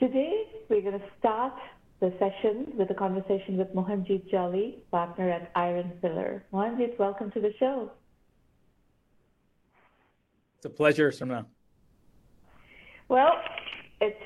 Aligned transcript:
Today, 0.00 0.44
we're 0.70 0.80
going 0.80 0.98
to 0.98 1.06
start 1.18 1.52
the 2.00 2.10
session 2.18 2.72
with 2.78 2.90
a 2.90 2.94
conversation 2.94 3.58
with 3.58 3.68
Mohanjit 3.74 4.30
Jolly, 4.30 4.78
partner 4.90 5.28
at 5.28 5.50
Iron 5.54 5.92
Pillar. 6.00 6.42
Mohanjit, 6.54 6.98
welcome 6.98 7.30
to 7.32 7.38
the 7.38 7.50
show. 7.58 7.92
It's 10.56 10.64
a 10.64 10.70
pleasure, 10.70 11.10
Samna. 11.10 11.44
Well, 13.10 13.30
it's 14.00 14.16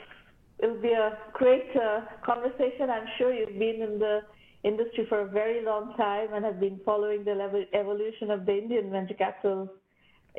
it'll 0.61 0.80
be 0.80 0.93
a 0.93 1.18
great 1.32 1.71
uh, 1.75 2.02
conversation. 2.25 2.88
I'm 2.88 3.09
sure 3.18 3.34
you've 3.34 3.59
been 3.59 3.82
in 3.82 3.98
the 3.98 4.20
industry 4.62 5.06
for 5.09 5.22
a 5.22 5.27
very 5.27 5.64
long 5.64 5.95
time 5.96 6.34
and 6.34 6.45
have 6.45 6.61
been 6.61 6.79
following 6.84 7.25
the 7.25 7.66
evolution 7.72 8.30
of 8.30 8.46
the 8.46 8.56
Indian 8.56 8.93
venture 8.93 9.14
capital 9.14 9.68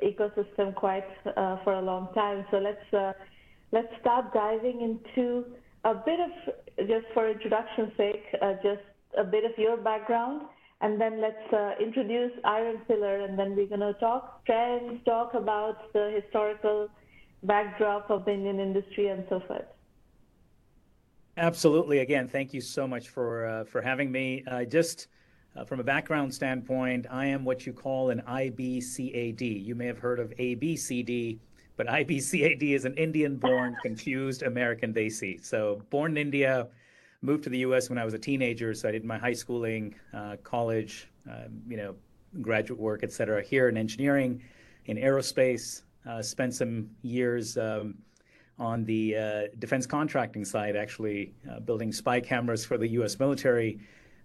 ecosystem 0.01 0.73
quite 0.73 1.03
uh, 1.35 1.57
for 1.65 1.73
a 1.73 1.81
long 1.81 2.13
time. 2.13 2.45
So 2.51 2.57
let's 2.57 2.93
uh, 2.93 3.11
let's 3.75 3.93
start 3.99 4.33
diving 4.33 4.79
into 4.89 5.43
a 5.83 5.93
bit 5.93 6.19
of 6.27 6.87
just 6.87 7.05
for 7.13 7.29
introduction's 7.29 7.91
sake, 7.97 8.23
uh, 8.41 8.53
just 8.63 8.85
a 9.17 9.23
bit 9.23 9.43
of 9.43 9.51
your 9.57 9.75
background, 9.75 10.43
and 10.79 10.99
then 10.99 11.21
let's 11.21 11.53
uh, 11.53 11.71
introduce 11.81 12.31
Iron 12.45 12.77
Pillar, 12.87 13.19
and 13.25 13.37
then 13.37 13.53
we're 13.55 13.67
going 13.67 13.81
to 13.81 13.93
talk 13.99 14.45
trends, 14.45 15.03
talk 15.03 15.33
about 15.33 15.91
the 15.91 16.21
historical 16.21 16.87
backdrop 17.43 18.09
of 18.09 18.23
the 18.23 18.31
Indian 18.31 18.61
industry, 18.61 19.09
and 19.09 19.25
so 19.29 19.41
forth. 19.45 19.67
Absolutely. 21.37 21.99
Again, 21.99 22.29
thank 22.29 22.53
you 22.53 22.61
so 22.61 22.87
much 22.87 23.09
for 23.09 23.45
uh, 23.45 23.63
for 23.65 23.81
having 23.81 24.09
me. 24.09 24.43
just 24.69 25.07
uh, 25.55 25.65
from 25.65 25.81
a 25.81 25.83
background 25.83 26.33
standpoint, 26.33 27.07
I 27.09 27.25
am 27.25 27.43
what 27.43 27.65
you 27.65 27.73
call 27.73 28.09
an 28.09 28.21
IBCAD. 28.27 29.65
You 29.65 29.75
may 29.75 29.85
have 29.85 29.99
heard 29.99 30.19
of 30.19 30.29
ABCD, 30.31 31.39
but 31.77 31.87
IBCAD 31.87 32.73
is 32.73 32.85
an 32.85 32.95
Indian 32.95 33.35
born, 33.37 33.75
confused 33.81 34.43
American 34.43 34.93
Desi. 34.93 35.43
So, 35.43 35.81
born 35.89 36.11
in 36.11 36.17
India, 36.17 36.67
moved 37.21 37.43
to 37.45 37.49
the 37.49 37.59
US 37.59 37.89
when 37.89 37.97
I 37.97 38.05
was 38.05 38.13
a 38.13 38.19
teenager. 38.19 38.73
So, 38.73 38.89
I 38.89 38.91
did 38.91 39.03
my 39.03 39.17
high 39.17 39.33
schooling, 39.33 39.95
uh, 40.13 40.37
college, 40.43 41.07
uh, 41.29 41.45
you 41.67 41.77
know, 41.77 41.95
graduate 42.41 42.79
work, 42.79 43.01
et 43.03 43.11
cetera, 43.11 43.41
here 43.41 43.69
in 43.69 43.77
engineering, 43.77 44.41
in 44.85 44.97
aerospace. 44.97 45.83
Uh, 46.07 46.21
spent 46.21 46.53
some 46.53 46.87
years 47.01 47.57
um, 47.57 47.95
on 48.59 48.85
the 48.85 49.15
uh, 49.15 49.41
defense 49.57 49.87
contracting 49.87 50.45
side, 50.45 50.75
actually, 50.75 51.33
uh, 51.51 51.59
building 51.59 51.91
spy 51.91 52.19
cameras 52.19 52.63
for 52.63 52.77
the 52.77 52.87
US 52.89 53.19
military 53.19 53.79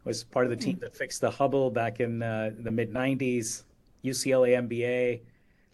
was 0.04 0.24
part 0.24 0.46
of 0.46 0.50
the 0.50 0.56
team 0.56 0.76
mm. 0.76 0.80
that 0.80 0.96
fixed 0.96 1.20
the 1.20 1.30
Hubble 1.30 1.70
back 1.70 2.00
in 2.00 2.22
uh, 2.22 2.50
the 2.58 2.70
mid 2.70 2.92
90s. 2.92 3.64
UCLA 4.04 4.66
MBA 4.66 5.20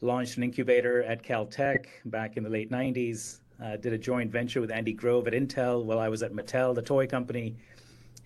launched 0.00 0.36
an 0.36 0.42
incubator 0.42 1.02
at 1.02 1.22
Caltech 1.22 1.86
back 2.06 2.36
in 2.36 2.42
the 2.42 2.50
late 2.50 2.70
90s. 2.70 3.40
Uh, 3.62 3.76
did 3.76 3.92
a 3.92 3.98
joint 3.98 4.30
venture 4.30 4.60
with 4.60 4.70
Andy 4.70 4.92
Grove 4.92 5.26
at 5.26 5.32
Intel 5.32 5.84
while 5.84 5.98
I 5.98 6.08
was 6.08 6.22
at 6.22 6.32
Mattel, 6.32 6.74
the 6.74 6.82
toy 6.82 7.06
company. 7.06 7.56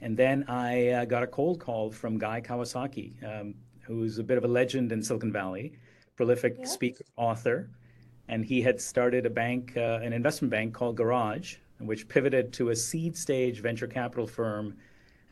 And 0.01 0.17
then 0.17 0.45
I 0.49 0.89
uh, 0.89 1.05
got 1.05 1.23
a 1.23 1.27
cold 1.27 1.61
call 1.61 1.91
from 1.91 2.19
Guy 2.19 2.41
Kawasaki, 2.41 3.13
um, 3.23 3.55
who's 3.83 4.19
a 4.19 4.25
bit 4.25 4.39
of 4.39 4.45
a 4.45 4.49
legend 4.49 4.93
in 4.93 5.03
Silicon 5.03 5.33
Valley, 5.33 5.73
prolific 6.17 6.57
yeah. 6.59 6.65
speaker, 6.67 7.05
author. 7.17 7.71
And 8.29 8.45
he 8.45 8.63
had 8.63 8.81
started 8.81 9.27
a 9.27 9.31
bank, 9.31 9.75
uh, 9.77 10.01
an 10.03 10.13
investment 10.13 10.51
bank 10.51 10.75
called 10.75 10.97
Garage, 10.97 11.57
which 11.79 12.09
pivoted 12.09 12.53
to 12.55 12.71
a 12.71 12.77
seed 12.77 13.17
stage 13.17 13.61
venture 13.61 13.87
capital 13.87 14.27
firm 14.27 14.77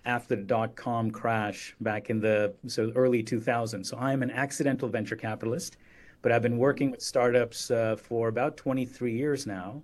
after 0.05 0.36
the 0.36 0.42
dot 0.42 0.75
com 0.75 1.11
crash 1.11 1.75
back 1.81 2.09
in 2.09 2.20
the 2.20 2.55
so 2.66 2.91
early 2.94 3.22
2000s. 3.22 3.86
So 3.86 3.97
I'm 3.98 4.22
an 4.22 4.31
accidental 4.31 4.89
venture 4.89 5.16
capitalist, 5.16 5.77
but 6.22 6.33
I've 6.33 6.42
been 6.42 6.58
working 6.58 6.91
with 6.91 7.02
startups 7.02 7.70
uh, 7.70 7.97
for 7.97 8.28
about 8.28 8.56
23 8.56 9.12
years 9.12 9.47
now. 9.47 9.83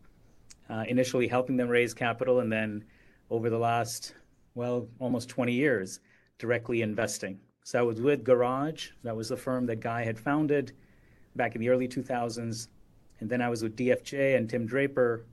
Uh, 0.71 0.85
initially 0.89 1.29
helping 1.29 1.57
them 1.57 1.69
raise 1.69 1.93
capital, 1.93 2.41
and 2.41 2.51
then 2.51 2.85
over 3.31 3.51
the 3.51 3.59
last 3.59 4.15
well 4.55 4.89
almost 4.99 5.29
20 5.29 5.53
years, 5.53 6.01
directly 6.39 6.83
investing. 6.83 7.39
So 7.65 7.79
I 7.79 7.83
was 7.83 8.01
with 8.01 8.25
Garage. 8.25 8.91
That 9.03 9.15
was 9.15 9.29
the 9.29 9.37
firm 9.37 9.67
that 9.67 9.81
Guy 9.81 10.05
had 10.05 10.19
founded 10.19 10.73
back 11.37 11.55
in 11.55 11.61
the 11.61 11.69
early 11.69 11.89
2000s, 11.89 12.69
and 13.21 13.29
then 13.29 13.43
I 13.43 13.49
was 13.49 13.63
with 13.63 13.77
DFJ 13.77 14.37
and 14.37 14.49
Tim 14.49 14.67
Draper 14.67 15.27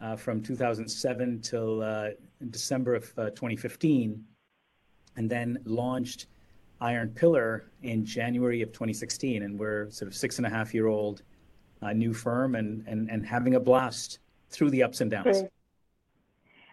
uh, 0.00 0.16
from 0.16 0.42
2007 0.42 1.40
till 1.40 1.82
uh, 1.82 2.10
December 2.50 2.94
of 2.94 3.12
uh, 3.16 3.30
2015 3.30 4.24
and 5.16 5.30
then 5.30 5.58
launched 5.64 6.26
Iron 6.80 7.10
Pillar 7.10 7.70
in 7.82 8.04
January 8.04 8.62
of 8.62 8.72
2016. 8.72 9.42
And 9.42 9.58
we're 9.58 9.90
sort 9.90 10.08
of 10.08 10.14
six 10.14 10.38
and 10.38 10.46
a 10.46 10.50
half 10.50 10.74
year 10.74 10.86
old 10.86 11.22
uh, 11.82 11.92
new 11.92 12.12
firm 12.12 12.54
and, 12.54 12.86
and, 12.86 13.10
and 13.10 13.26
having 13.26 13.54
a 13.54 13.60
blast 13.60 14.18
through 14.50 14.70
the 14.70 14.82
ups 14.82 15.00
and 15.00 15.10
downs. 15.10 15.40
Great. 15.40 15.50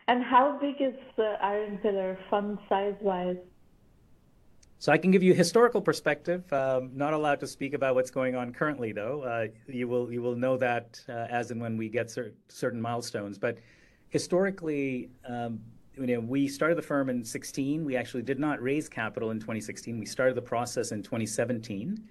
And 0.07 0.23
how 0.23 0.57
big 0.59 0.75
is 0.81 0.95
the 1.15 1.35
Iron 1.41 1.77
Pillar 1.77 2.17
fund 2.29 2.57
size 2.67 2.95
wise? 3.01 3.37
So 4.83 4.91
I 4.91 4.97
can 4.97 5.11
give 5.11 5.23
you 5.23 5.33
historical 5.33 5.81
perspective. 5.81 6.51
Um, 6.51 6.91
not 6.93 7.13
allowed 7.13 7.39
to 7.39 7.47
speak 7.47 7.73
about 7.73 7.95
what's 7.95 8.11
going 8.11 8.35
on 8.35 8.51
currently, 8.51 8.91
though. 8.91 9.21
Uh, 9.21 9.47
you 9.65 9.87
will 9.87 10.11
you 10.11 10.21
will 10.21 10.35
know 10.35 10.57
that 10.57 10.99
uh, 11.07 11.27
as 11.29 11.51
and 11.51 11.61
when 11.61 11.77
we 11.77 11.87
get 11.87 12.11
cer- 12.11 12.33
certain 12.49 12.81
milestones. 12.81 13.37
But 13.37 13.59
historically, 14.09 15.09
um, 15.25 15.61
you 15.95 16.07
know, 16.07 16.19
we 16.19 16.47
started 16.47 16.77
the 16.77 16.83
firm 16.83 17.09
in 17.09 17.23
16. 17.23 17.85
We 17.85 17.95
actually 17.95 18.23
did 18.23 18.39
not 18.39 18.61
raise 18.61 18.89
capital 18.89 19.31
in 19.31 19.39
2016. 19.39 19.99
We 19.99 20.05
started 20.05 20.35
the 20.35 20.41
process 20.41 20.91
in 20.91 21.03
2017. 21.03 22.03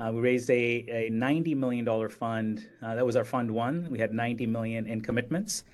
Uh, 0.00 0.12
we 0.12 0.20
raised 0.20 0.50
a, 0.50 0.54
a 0.54 1.10
$90 1.10 1.56
million 1.56 2.08
fund. 2.08 2.68
Uh, 2.82 2.94
that 2.94 3.04
was 3.04 3.16
our 3.16 3.24
fund 3.24 3.50
one. 3.50 3.88
We 3.90 3.98
had 3.98 4.12
90 4.12 4.46
million 4.46 4.86
in 4.86 5.00
commitments. 5.00 5.64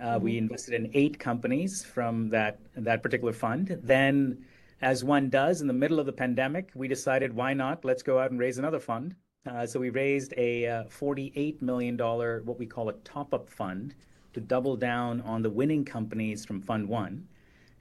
Uh, 0.00 0.04
mm-hmm. 0.04 0.24
We 0.24 0.38
invested 0.38 0.74
in 0.74 0.90
eight 0.94 1.18
companies 1.18 1.84
from 1.84 2.28
that 2.30 2.58
that 2.76 3.02
particular 3.02 3.32
fund. 3.32 3.78
Then, 3.82 4.44
as 4.80 5.04
one 5.04 5.28
does 5.28 5.60
in 5.60 5.66
the 5.66 5.74
middle 5.74 6.00
of 6.00 6.06
the 6.06 6.12
pandemic, 6.12 6.70
we 6.74 6.88
decided 6.88 7.32
why 7.32 7.52
not? 7.52 7.84
Let's 7.84 8.02
go 8.02 8.18
out 8.18 8.30
and 8.30 8.40
raise 8.40 8.58
another 8.58 8.80
fund. 8.80 9.14
Uh, 9.46 9.66
so 9.66 9.80
we 9.80 9.90
raised 9.90 10.32
a 10.36 10.66
uh, 10.66 10.84
$48 10.84 11.60
million, 11.60 11.96
what 11.98 12.58
we 12.58 12.66
call 12.66 12.88
a 12.88 12.92
top-up 12.92 13.48
fund, 13.48 13.94
to 14.32 14.40
double 14.40 14.76
down 14.76 15.20
on 15.22 15.42
the 15.42 15.50
winning 15.50 15.84
companies 15.84 16.44
from 16.44 16.60
Fund 16.60 16.88
One. 16.88 17.26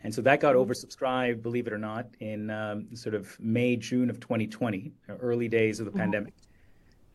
And 0.03 0.13
so 0.13 0.21
that 0.21 0.39
got 0.39 0.55
mm-hmm. 0.55 0.71
oversubscribed, 0.71 1.41
believe 1.41 1.67
it 1.67 1.73
or 1.73 1.77
not, 1.77 2.07
in 2.19 2.49
um, 2.49 2.95
sort 2.95 3.15
of 3.15 3.39
May, 3.39 3.75
June 3.75 4.09
of 4.09 4.19
2020, 4.19 4.91
early 5.19 5.47
days 5.47 5.79
of 5.79 5.85
the 5.85 5.91
mm-hmm. 5.91 5.99
pandemic. 5.99 6.33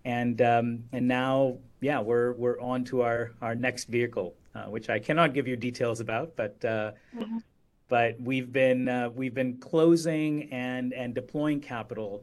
And 0.04 0.40
um, 0.40 0.84
and 0.92 1.08
now, 1.08 1.58
yeah, 1.80 2.00
we're 2.00 2.32
we're 2.34 2.60
on 2.60 2.84
to 2.84 3.02
our 3.02 3.32
our 3.42 3.56
next 3.56 3.86
vehicle, 3.86 4.36
uh, 4.54 4.64
which 4.64 4.88
I 4.88 5.00
cannot 5.00 5.34
give 5.34 5.48
you 5.48 5.56
details 5.56 5.98
about, 5.98 6.36
but 6.36 6.64
uh, 6.64 6.92
mm-hmm. 7.16 7.38
but 7.88 8.14
we've 8.20 8.52
been 8.52 8.88
uh, 8.88 9.10
we've 9.10 9.34
been 9.34 9.56
closing 9.58 10.48
and 10.52 10.94
and 10.94 11.12
deploying 11.12 11.60
capital, 11.60 12.22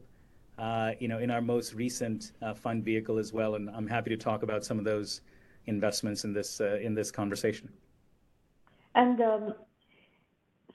uh, 0.56 0.92
you 0.98 1.08
know, 1.08 1.18
in 1.18 1.30
our 1.30 1.42
most 1.42 1.74
recent 1.74 2.32
uh, 2.40 2.54
fund 2.54 2.82
vehicle 2.82 3.18
as 3.18 3.34
well. 3.34 3.56
And 3.56 3.68
I'm 3.68 3.86
happy 3.86 4.08
to 4.08 4.16
talk 4.16 4.42
about 4.42 4.64
some 4.64 4.78
of 4.78 4.86
those 4.86 5.20
investments 5.66 6.24
in 6.24 6.32
this 6.32 6.60
uh, 6.60 6.78
in 6.80 6.94
this 6.94 7.10
conversation. 7.10 7.68
And 8.94 9.20
um, 9.20 9.54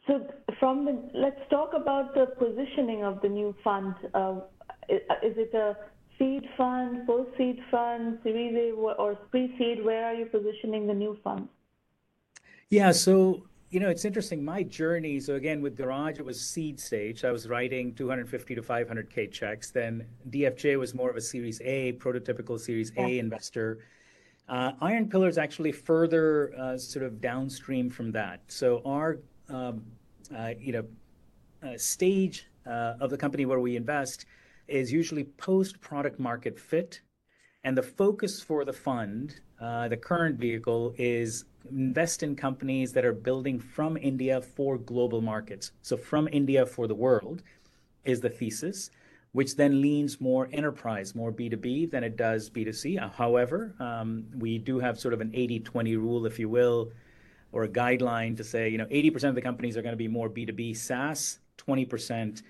so, 0.08 0.28
from 0.60 0.86
the, 0.86 1.10
let's 1.14 1.42
talk 1.50 1.72
about 1.74 2.14
the 2.14 2.28
positioning 2.38 3.04
of 3.04 3.22
the 3.22 3.30
new 3.30 3.56
fund. 3.64 3.96
Uh, 4.14 4.42
is, 4.90 5.02
is, 5.24 5.38
it 5.38 5.54
a 5.54 5.78
seed 6.18 6.44
fund, 6.58 7.06
post-seed 7.06 7.60
fund, 7.70 8.20
Series 8.24 8.56
A, 8.56 8.72
or 8.72 9.16
pre-seed? 9.16 9.86
Where 9.86 10.06
are 10.06 10.14
you 10.14 10.26
positioning 10.26 10.88
the 10.88 10.94
new 10.94 11.18
fund? 11.24 11.48
Yeah, 12.70 12.92
so 12.92 13.44
you 13.70 13.80
know, 13.80 13.90
it's 13.90 14.04
interesting. 14.04 14.44
My 14.44 14.64
journey, 14.64 15.20
so 15.20 15.36
again, 15.36 15.62
with 15.62 15.78
Garage, 15.78 16.18
it 16.18 16.26
was 16.26 16.42
seed 16.42 16.80
stage. 16.80 17.24
I 17.24 17.32
was 17.32 17.48
writing 17.48 17.94
250 17.94 18.56
to 18.56 18.62
500K 18.62 19.32
checks. 19.32 19.70
Then 19.70 20.06
DFJ 20.32 20.80
was 20.80 20.96
more 20.96 21.10
of 21.10 21.16
a 21.16 21.22
Series 21.22 21.62
A, 21.62 21.94
prototypical 21.94 22.60
Series 22.60 22.92
yeah. 22.96 23.06
A 23.06 23.20
investor. 23.20 23.80
Uh, 24.50 24.72
Iron 24.82 25.08
Pillar 25.08 25.28
is 25.28 25.38
actually 25.38 25.72
further 25.72 26.52
uh, 26.58 26.76
sort 26.76 27.06
of 27.06 27.22
downstream 27.22 27.88
from 27.90 28.12
that. 28.14 28.42
So 28.48 28.82
our 28.84 29.20
um, 29.48 29.84
uh, 30.36 30.54
you 30.60 30.74
know 30.74 30.86
uh, 31.64 31.78
stage 31.78 32.48
uh, 32.66 32.96
of 33.00 33.12
the 33.12 33.18
company 33.18 33.46
where 33.46 33.60
we 33.60 33.76
invest 33.76 34.26
is 34.68 34.92
usually 34.92 35.26
post 35.38 35.80
product 35.82 36.20
market 36.20 36.60
fit, 36.60 37.02
and 37.64 37.78
the 37.78 37.84
focus 37.84 38.42
for 38.42 38.66
the 38.66 38.74
fund, 38.74 39.40
uh, 39.62 39.88
the 39.88 39.98
current 39.98 40.40
vehicle, 40.40 40.96
is 40.98 41.46
invest 41.70 42.24
in 42.24 42.36
companies 42.36 42.92
that 42.94 43.06
are 43.06 43.14
building 43.14 43.60
from 43.60 43.98
India 43.98 44.42
for 44.42 44.80
global 44.80 45.22
markets. 45.22 45.74
So 45.84 45.96
from 45.96 46.28
India 46.32 46.66
for 46.66 46.88
the 46.88 46.96
world 46.96 47.44
is 48.04 48.20
the 48.22 48.30
thesis 48.30 48.90
which 49.32 49.56
then 49.56 49.82
leans 49.82 50.20
more 50.20 50.50
enterprise, 50.52 51.14
more 51.14 51.32
B2B 51.32 51.92
than 51.92 52.04
it 52.04 52.18
does 52.18 52.50
B2C. 52.50 53.02
Uh, 53.02 53.10
however, 53.10 53.76
um, 53.80 54.26
we 54.38 54.58
do 54.58 54.80
have 54.80 55.00
sort 55.00 55.14
of 55.14 55.22
an 55.22 55.32
80 55.34 55.60
20 55.60 55.96
rule, 55.98 56.26
if 56.26 56.40
you 56.40 56.50
will, 56.50 56.92
or 57.52 57.64
a 57.64 57.70
guideline 57.70 58.36
to 58.38 58.44
say, 58.44 58.70
you 58.70 58.78
know, 58.78 58.86
80% 58.86 59.30
of 59.30 59.36
the 59.36 59.42
companies 59.42 59.78
are 59.78 59.82
going 59.82 59.94
to 59.94 59.98
be 59.98 60.08
more 60.08 60.30
B2B 60.30 60.76
SaaS, 60.76 61.40
20% 61.58 62.42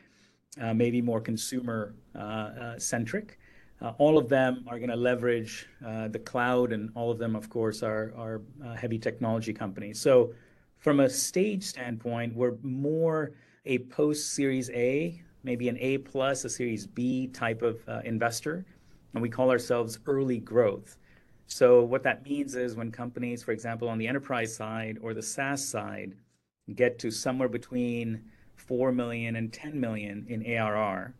uh, 0.61 0.73
maybe 0.73 1.01
more 1.01 1.21
consumer 1.21 1.95
uh, 2.15 2.19
uh, 2.19 2.79
centric. 2.79 3.39
Uh, 3.81 3.93
all 3.97 4.17
of 4.17 4.27
them 4.27 4.65
are 4.67 4.77
going 4.77 4.89
to 4.89 4.95
leverage 4.95 5.67
uh, 5.85 6.07
the 6.09 6.19
cloud, 6.19 6.73
and 6.73 6.89
all 6.95 7.11
of 7.11 7.17
them, 7.17 7.35
of 7.35 7.49
course, 7.49 7.81
are, 7.81 8.13
are 8.17 8.41
heavy 8.75 8.99
technology 8.99 9.53
companies. 9.53 9.99
So, 9.99 10.33
from 10.79 11.01
a 11.01 11.09
stage 11.09 11.63
standpoint, 11.63 12.35
we're 12.35 12.55
more 12.61 13.31
a 13.65 13.79
post 13.79 14.33
Series 14.33 14.69
A, 14.71 15.21
maybe 15.43 15.69
an 15.69 15.77
A 15.79 15.97
plus, 15.99 16.45
a 16.45 16.49
Series 16.49 16.87
B 16.87 17.27
type 17.27 17.61
of 17.61 17.79
uh, 17.87 18.01
investor, 18.03 18.65
and 19.13 19.21
we 19.21 19.29
call 19.29 19.51
ourselves 19.51 19.99
early 20.05 20.37
growth. 20.37 20.97
So, 21.47 21.81
what 21.83 22.03
that 22.03 22.23
means 22.23 22.55
is 22.55 22.75
when 22.75 22.91
companies, 22.91 23.41
for 23.41 23.51
example, 23.51 23.89
on 23.89 23.97
the 23.97 24.07
enterprise 24.07 24.55
side 24.55 24.97
or 25.01 25.13
the 25.13 25.21
SaaS 25.21 25.67
side, 25.67 26.13
get 26.75 26.99
to 26.99 27.09
somewhere 27.09 27.49
between 27.49 28.23
4 28.55 28.91
million 28.91 29.35
and 29.35 29.51
10 29.51 29.79
million 29.79 30.25
in 30.29 30.45
ARR, 30.45 31.15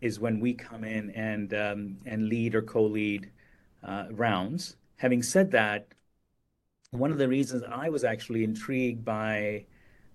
is 0.00 0.20
when 0.20 0.38
we 0.38 0.54
come 0.54 0.84
in 0.84 1.10
and 1.10 1.54
um, 1.54 1.96
and 2.06 2.28
lead 2.28 2.54
or 2.54 2.62
co-lead 2.62 3.30
uh, 3.82 4.04
rounds. 4.10 4.76
Having 4.96 5.22
said 5.24 5.50
that, 5.50 5.88
one 6.90 7.10
of 7.10 7.18
the 7.18 7.28
reasons 7.28 7.64
I 7.68 7.88
was 7.88 8.04
actually 8.04 8.44
intrigued 8.44 9.04
by 9.04 9.64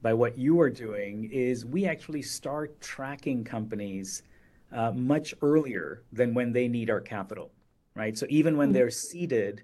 by 0.07 0.13
what 0.13 0.37
you 0.37 0.61
are 0.61 0.69
doing 0.69 1.29
is 1.33 1.65
we 1.65 1.85
actually 1.85 2.21
start 2.21 2.79
tracking 2.79 3.43
companies 3.43 4.23
uh, 4.71 4.89
much 4.93 5.33
earlier 5.41 6.01
than 6.13 6.33
when 6.33 6.53
they 6.53 6.65
need 6.69 6.89
our 6.89 7.01
capital, 7.01 7.51
right? 7.93 8.17
So 8.17 8.25
even 8.29 8.55
when 8.55 8.69
mm-hmm. 8.69 8.75
they're 8.75 8.89
seeded 8.89 9.63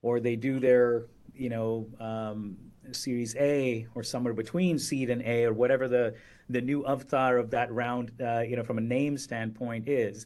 or 0.00 0.18
they 0.18 0.34
do 0.34 0.58
their 0.58 1.08
you 1.34 1.50
know 1.50 1.86
um, 2.00 2.56
Series 2.90 3.36
A 3.36 3.86
or 3.94 4.02
somewhere 4.02 4.32
between 4.32 4.78
seed 4.78 5.10
and 5.10 5.20
A 5.26 5.44
or 5.44 5.52
whatever 5.52 5.88
the 5.88 6.14
the 6.48 6.62
new 6.62 6.86
avatar 6.86 7.36
of 7.36 7.50
that 7.50 7.70
round, 7.70 8.12
uh, 8.18 8.40
you 8.40 8.56
know, 8.56 8.64
from 8.64 8.78
a 8.78 8.86
name 8.98 9.18
standpoint 9.18 9.90
is, 9.90 10.24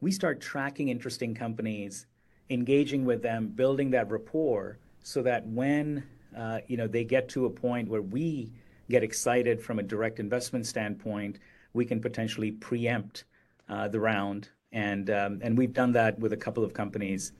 we 0.00 0.12
start 0.12 0.40
tracking 0.40 0.90
interesting 0.90 1.34
companies, 1.34 2.06
engaging 2.50 3.04
with 3.04 3.20
them, 3.20 3.48
building 3.48 3.90
that 3.90 4.08
rapport, 4.12 4.78
so 5.02 5.22
that 5.22 5.44
when 5.48 6.04
uh, 6.36 6.60
you 6.68 6.76
know 6.76 6.86
they 6.86 7.02
get 7.02 7.28
to 7.30 7.46
a 7.46 7.50
point 7.50 7.88
where 7.88 8.02
we 8.02 8.52
get 8.88 9.02
excited 9.02 9.60
from 9.60 9.78
a 9.78 9.82
direct 9.82 10.18
investment 10.20 10.66
standpoint, 10.66 11.38
we 11.72 11.84
can 11.84 12.00
potentially 12.00 12.52
preempt 12.52 13.24
uh, 13.68 13.88
the 13.88 14.00
round, 14.00 14.48
and 14.72 15.10
um, 15.10 15.38
and 15.42 15.56
we've 15.56 15.74
done 15.74 15.92
that 15.92 16.18
with 16.18 16.32
a 16.32 16.36
couple 16.36 16.64
of 16.64 16.72
companies 16.72 17.32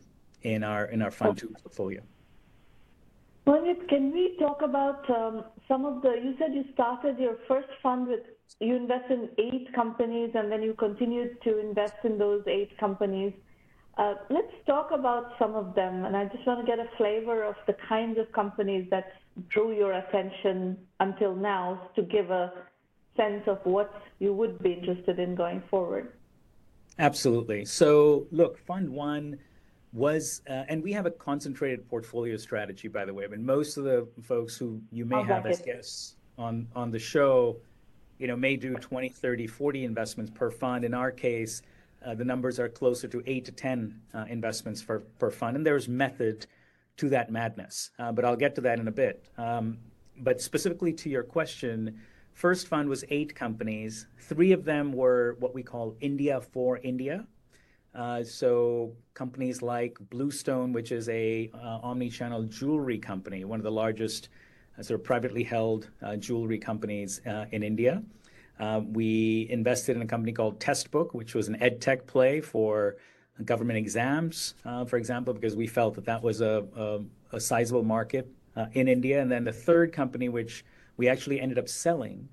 in 0.42 0.62
our 0.62 0.86
in 0.86 1.02
our 1.02 1.10
fund 1.10 1.38
two 1.38 1.48
portfolio. 1.48 2.02
Manjit, 3.48 3.88
can 3.88 4.12
we 4.12 4.36
talk 4.38 4.60
about 4.60 5.08
um, 5.08 5.42
some 5.66 5.86
of 5.86 6.02
the, 6.02 6.10
you 6.22 6.34
said 6.38 6.52
you 6.52 6.64
started 6.74 7.18
your 7.18 7.38
first 7.48 7.68
fund 7.82 8.06
with, 8.06 8.20
you 8.60 8.76
invest 8.76 9.10
in 9.10 9.30
eight 9.38 9.72
companies 9.74 10.32
and 10.34 10.52
then 10.52 10.62
you 10.62 10.74
continued 10.74 11.40
to 11.44 11.58
invest 11.58 11.94
in 12.04 12.18
those 12.18 12.42
eight 12.46 12.76
companies. 12.78 13.32
Uh, 13.96 14.16
let's 14.28 14.52
talk 14.66 14.90
about 14.92 15.32
some 15.38 15.54
of 15.54 15.74
them. 15.74 16.04
And 16.04 16.14
I 16.14 16.26
just 16.26 16.46
want 16.46 16.60
to 16.60 16.66
get 16.66 16.78
a 16.78 16.90
flavor 16.98 17.42
of 17.42 17.54
the 17.66 17.74
kinds 17.88 18.18
of 18.18 18.30
companies 18.32 18.86
that 18.90 19.12
drew 19.48 19.72
your 19.72 19.92
attention 19.92 20.76
until 21.00 21.34
now 21.34 21.90
to 21.96 22.02
give 22.02 22.30
a 22.30 22.52
sense 23.16 23.42
of 23.46 23.58
what 23.64 24.02
you 24.18 24.32
would 24.32 24.62
be 24.62 24.72
interested 24.72 25.18
in 25.18 25.34
going 25.34 25.62
forward. 25.70 26.12
Absolutely. 26.98 27.64
So, 27.64 28.26
look, 28.32 28.58
Fund 28.66 28.88
One 28.88 29.38
was, 29.92 30.42
uh, 30.48 30.64
and 30.68 30.82
we 30.82 30.92
have 30.92 31.06
a 31.06 31.10
concentrated 31.10 31.88
portfolio 31.88 32.36
strategy, 32.36 32.88
by 32.88 33.04
the 33.04 33.14
way. 33.14 33.24
I 33.24 33.28
mean, 33.28 33.44
most 33.44 33.76
of 33.76 33.84
the 33.84 34.06
folks 34.22 34.56
who 34.56 34.80
you 34.90 35.04
may 35.04 35.22
have 35.22 35.46
as 35.46 35.60
guests 35.60 36.16
on 36.36 36.66
on 36.74 36.90
the 36.90 36.98
show, 36.98 37.56
you 38.18 38.26
know, 38.26 38.36
may 38.36 38.56
do 38.56 38.74
20, 38.74 39.08
30, 39.08 39.46
40 39.46 39.84
investments 39.84 40.30
per 40.34 40.50
fund. 40.50 40.84
In 40.84 40.92
our 40.92 41.10
case, 41.10 41.62
uh, 42.04 42.14
the 42.14 42.24
numbers 42.24 42.58
are 42.58 42.68
closer 42.68 43.08
to 43.08 43.22
eight 43.26 43.44
to 43.44 43.52
10 43.52 44.00
uh, 44.14 44.24
investments 44.28 44.82
per, 44.82 45.00
per 45.18 45.30
fund. 45.30 45.56
And 45.56 45.66
there's 45.66 45.88
method 45.88 46.46
to 46.98 47.08
that 47.08 47.30
madness. 47.30 47.90
Uh, 47.98 48.12
but 48.12 48.24
I'll 48.24 48.36
get 48.36 48.54
to 48.56 48.60
that 48.62 48.78
in 48.78 48.88
a 48.88 48.92
bit. 48.92 49.28
Um, 49.38 49.78
but 50.18 50.40
specifically 50.40 50.92
to 50.94 51.08
your 51.08 51.22
question, 51.22 52.00
first 52.34 52.68
fund 52.68 52.88
was 52.88 53.04
eight 53.08 53.34
companies. 53.34 54.06
Three 54.18 54.52
of 54.52 54.64
them 54.64 54.92
were 54.92 55.36
what 55.38 55.54
we 55.54 55.62
call 55.62 55.96
India 56.00 56.40
for 56.40 56.78
India. 56.78 57.26
Uh, 57.94 58.22
so 58.22 58.92
companies 59.14 59.62
like 59.62 59.96
Bluestone, 60.10 60.72
which 60.72 60.92
is 60.92 61.08
a 61.08 61.50
uh, 61.54 61.78
omni-channel 61.82 62.44
jewelry 62.44 62.98
company, 62.98 63.44
one 63.44 63.58
of 63.58 63.64
the 63.64 63.72
largest 63.72 64.28
uh, 64.78 64.82
sort 64.82 65.00
of 65.00 65.04
privately 65.04 65.42
held 65.42 65.90
uh, 66.02 66.16
jewelry 66.16 66.58
companies 66.58 67.20
uh, 67.26 67.46
in 67.50 67.62
India. 67.62 68.02
Uh, 68.60 68.80
we 68.84 69.46
invested 69.50 69.96
in 69.96 70.02
a 70.02 70.06
company 70.06 70.32
called 70.32 70.60
Testbook, 70.60 71.14
which 71.14 71.34
was 71.34 71.48
an 71.48 71.60
ed 71.62 71.80
tech 71.80 72.06
play 72.06 72.40
for 72.40 72.96
government 73.44 73.78
exams, 73.78 74.54
for 74.86 74.96
example, 74.96 75.32
because 75.34 75.56
we 75.56 75.66
felt 75.66 75.94
that 75.94 76.04
that 76.04 76.22
was 76.22 76.40
a, 76.40 76.64
a, 76.76 77.36
a 77.36 77.40
sizable 77.40 77.84
market 77.84 78.30
in 78.72 78.88
India. 78.88 79.20
And 79.20 79.30
then 79.30 79.44
the 79.44 79.52
third 79.52 79.92
company, 79.92 80.28
which 80.28 80.64
we 80.96 81.08
actually 81.08 81.40
ended 81.40 81.58
up 81.58 81.68
selling, 81.68 82.28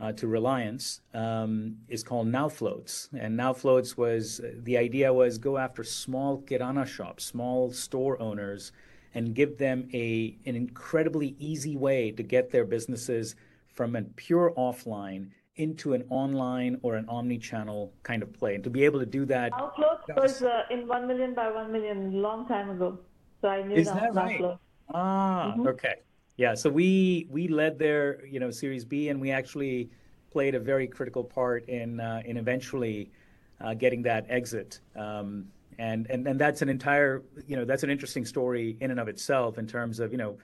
uh, 0.00 0.12
to 0.12 0.26
Reliance 0.26 1.00
um, 1.14 1.76
is 1.88 2.02
called 2.02 2.26
Now 2.26 2.48
Floats. 2.48 3.08
And 3.16 3.36
Now 3.36 3.52
Floats 3.52 3.96
was 3.96 4.40
the 4.62 4.76
idea 4.76 5.12
was 5.12 5.38
go 5.38 5.56
after 5.56 5.84
small 5.84 6.42
kirana 6.42 6.86
shops, 6.86 7.24
small 7.24 7.70
store 7.70 8.20
owners, 8.20 8.72
and 9.14 9.34
give 9.34 9.56
them 9.58 9.88
a 9.92 10.36
an 10.46 10.56
incredibly 10.56 11.36
easy 11.38 11.76
way 11.76 12.10
to 12.10 12.22
get 12.22 12.50
their 12.50 12.64
businesses 12.64 13.36
from 13.72 13.96
a 13.96 14.02
pure 14.02 14.52
offline 14.56 15.30
into 15.56 15.94
an 15.94 16.04
online 16.10 16.78
or 16.82 16.96
an 16.96 17.08
omni-channel 17.08 17.92
kind 18.02 18.22
of 18.22 18.32
play. 18.32 18.54
And 18.56 18.64
to 18.64 18.70
be 18.70 18.84
able 18.84 18.98
to 19.00 19.06
do 19.06 19.24
that. 19.26 19.52
Now 19.52 19.72
Floats 19.76 20.02
was 20.16 20.42
uh, 20.42 20.62
in 20.70 20.88
one 20.88 21.06
million 21.06 21.34
by 21.34 21.50
one 21.50 21.70
million 21.70 22.20
long 22.20 22.46
time 22.46 22.70
ago. 22.70 22.98
So 23.40 23.48
I 23.48 23.62
knew 23.62 23.76
is 23.76 23.86
that, 23.86 24.14
that 24.14 24.14
right? 24.14 24.58
Ah, 24.92 25.52
mm-hmm. 25.52 25.68
okay. 25.68 25.96
Yeah, 26.36 26.54
so 26.54 26.68
we 26.68 27.28
we 27.30 27.46
led 27.46 27.78
their 27.78 28.26
you 28.26 28.40
know 28.40 28.50
Series 28.50 28.84
B, 28.84 29.08
and 29.10 29.20
we 29.20 29.30
actually 29.30 29.90
played 30.32 30.56
a 30.56 30.60
very 30.60 30.88
critical 30.88 31.22
part 31.22 31.68
in 31.68 32.00
uh, 32.00 32.22
in 32.24 32.36
eventually 32.36 33.12
uh, 33.60 33.74
getting 33.74 34.02
that 34.02 34.26
exit. 34.28 34.80
Um, 34.96 35.46
and 35.78 36.08
and 36.10 36.26
and 36.26 36.40
that's 36.40 36.62
an 36.62 36.68
entire 36.68 37.22
you 37.46 37.54
know 37.54 37.64
that's 37.64 37.84
an 37.84 37.90
interesting 37.90 38.24
story 38.24 38.76
in 38.80 38.90
and 38.90 38.98
of 38.98 39.06
itself 39.06 39.58
in 39.58 39.66
terms 39.66 40.00
of 40.00 40.10
you 40.10 40.18
know 40.18 40.36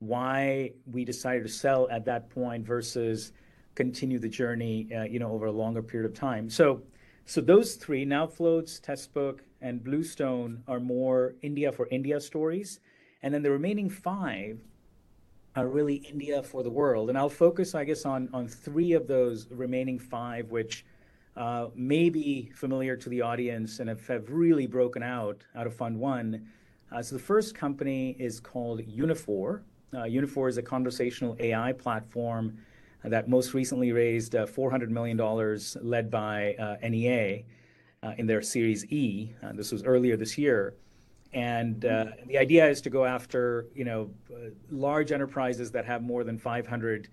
why 0.00 0.72
we 0.92 1.04
decided 1.04 1.42
to 1.44 1.48
sell 1.48 1.88
at 1.90 2.04
that 2.04 2.28
point 2.30 2.66
versus 2.66 3.32
continue 3.78 4.18
the 4.18 4.28
journey 4.28 4.88
uh, 4.92 5.04
you 5.04 5.20
know 5.20 5.30
over 5.30 5.46
a 5.46 5.52
longer 5.52 5.82
period 5.82 6.10
of 6.10 6.14
time. 6.14 6.50
So 6.50 6.82
so 7.24 7.40
those 7.40 7.76
three 7.76 8.04
now 8.04 8.26
floats, 8.26 8.80
Testbook, 8.80 9.40
and 9.60 9.84
Bluestone 9.84 10.62
are 10.66 10.80
more 10.80 11.34
India 11.42 11.70
for 11.70 11.86
India 11.90 12.20
stories, 12.20 12.80
and 13.22 13.32
then 13.32 13.42
the 13.42 13.50
remaining 13.50 13.88
five 13.88 14.58
are 15.54 15.68
really 15.68 15.96
India 16.12 16.42
for 16.42 16.62
the 16.62 16.70
world. 16.70 17.08
And 17.08 17.18
I'll 17.18 17.28
focus, 17.28 17.74
I 17.74 17.84
guess, 17.84 18.04
on, 18.04 18.28
on 18.32 18.48
three 18.48 18.92
of 18.92 19.06
those 19.06 19.48
remaining 19.50 19.98
five, 19.98 20.50
which 20.50 20.84
uh, 21.36 21.66
may 21.74 22.10
be 22.10 22.50
familiar 22.54 22.96
to 22.96 23.08
the 23.08 23.22
audience 23.22 23.80
and 23.80 23.88
have, 23.88 24.06
have 24.06 24.30
really 24.30 24.66
broken 24.66 25.02
out 25.02 25.44
out 25.54 25.66
of 25.66 25.74
Fund 25.74 25.98
One. 25.98 26.48
Uh, 26.90 27.02
so 27.02 27.16
the 27.16 27.22
first 27.22 27.54
company 27.54 28.16
is 28.18 28.40
called 28.40 28.80
Uniphore. 28.80 29.62
Uh, 29.92 30.02
Uniphore 30.02 30.48
is 30.48 30.58
a 30.58 30.62
conversational 30.62 31.36
AI 31.40 31.72
platform 31.72 32.58
that 33.04 33.28
most 33.28 33.54
recently 33.54 33.92
raised 33.92 34.34
uh, 34.34 34.46
$400 34.46 34.88
million, 34.88 35.16
led 35.82 36.10
by 36.10 36.54
uh, 36.54 36.76
NEA 36.86 37.44
in 38.16 38.26
their 38.26 38.42
Series 38.42 38.84
E. 38.92 39.34
this 39.54 39.72
was 39.72 39.82
earlier 39.82 40.16
this 40.16 40.38
year. 40.38 40.74
And 41.32 41.84
uh, 41.84 42.06
the 42.26 42.38
idea 42.38 42.66
is 42.68 42.80
to 42.82 42.90
go 42.90 43.04
after, 43.04 43.66
you 43.74 43.84
know, 43.84 44.10
uh, 44.32 44.50
large 44.70 45.12
enterprises 45.12 45.70
that 45.72 45.84
have 45.84 46.02
more 46.02 46.24
than 46.24 46.38
500 46.38 47.08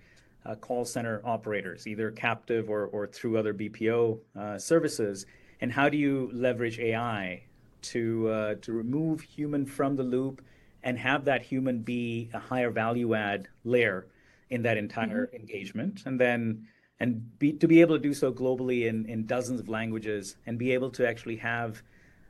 uh, 0.45 0.55
call 0.55 0.85
center 0.85 1.21
operators, 1.25 1.87
either 1.87 2.11
captive 2.11 2.69
or, 2.69 2.85
or 2.87 3.07
through 3.07 3.37
other 3.37 3.53
BPO 3.53 4.19
uh, 4.37 4.57
services. 4.57 5.25
And 5.61 5.71
how 5.71 5.89
do 5.89 5.97
you 5.97 6.29
leverage 6.33 6.79
AI 6.79 7.43
to 7.81 8.29
uh, 8.29 8.55
to 8.61 8.73
remove 8.73 9.21
human 9.21 9.65
from 9.65 9.95
the 9.95 10.03
loop 10.03 10.43
and 10.83 10.97
have 10.97 11.25
that 11.25 11.41
human 11.41 11.79
be 11.79 12.29
a 12.33 12.39
higher 12.39 12.71
value 12.71 13.13
add 13.15 13.47
layer 13.63 14.07
in 14.49 14.61
that 14.63 14.77
entire 14.77 15.27
mm-hmm. 15.27 15.35
engagement, 15.35 16.03
and 16.05 16.19
then 16.19 16.67
and 16.99 17.37
be, 17.39 17.51
to 17.53 17.67
be 17.67 17.81
able 17.81 17.95
to 17.95 18.01
do 18.01 18.13
so 18.13 18.31
globally 18.31 18.87
in, 18.87 19.05
in 19.07 19.25
dozens 19.25 19.59
of 19.59 19.67
languages 19.67 20.37
and 20.45 20.57
be 20.57 20.71
able 20.71 20.89
to 20.89 21.05
actually 21.07 21.35
have 21.35 21.81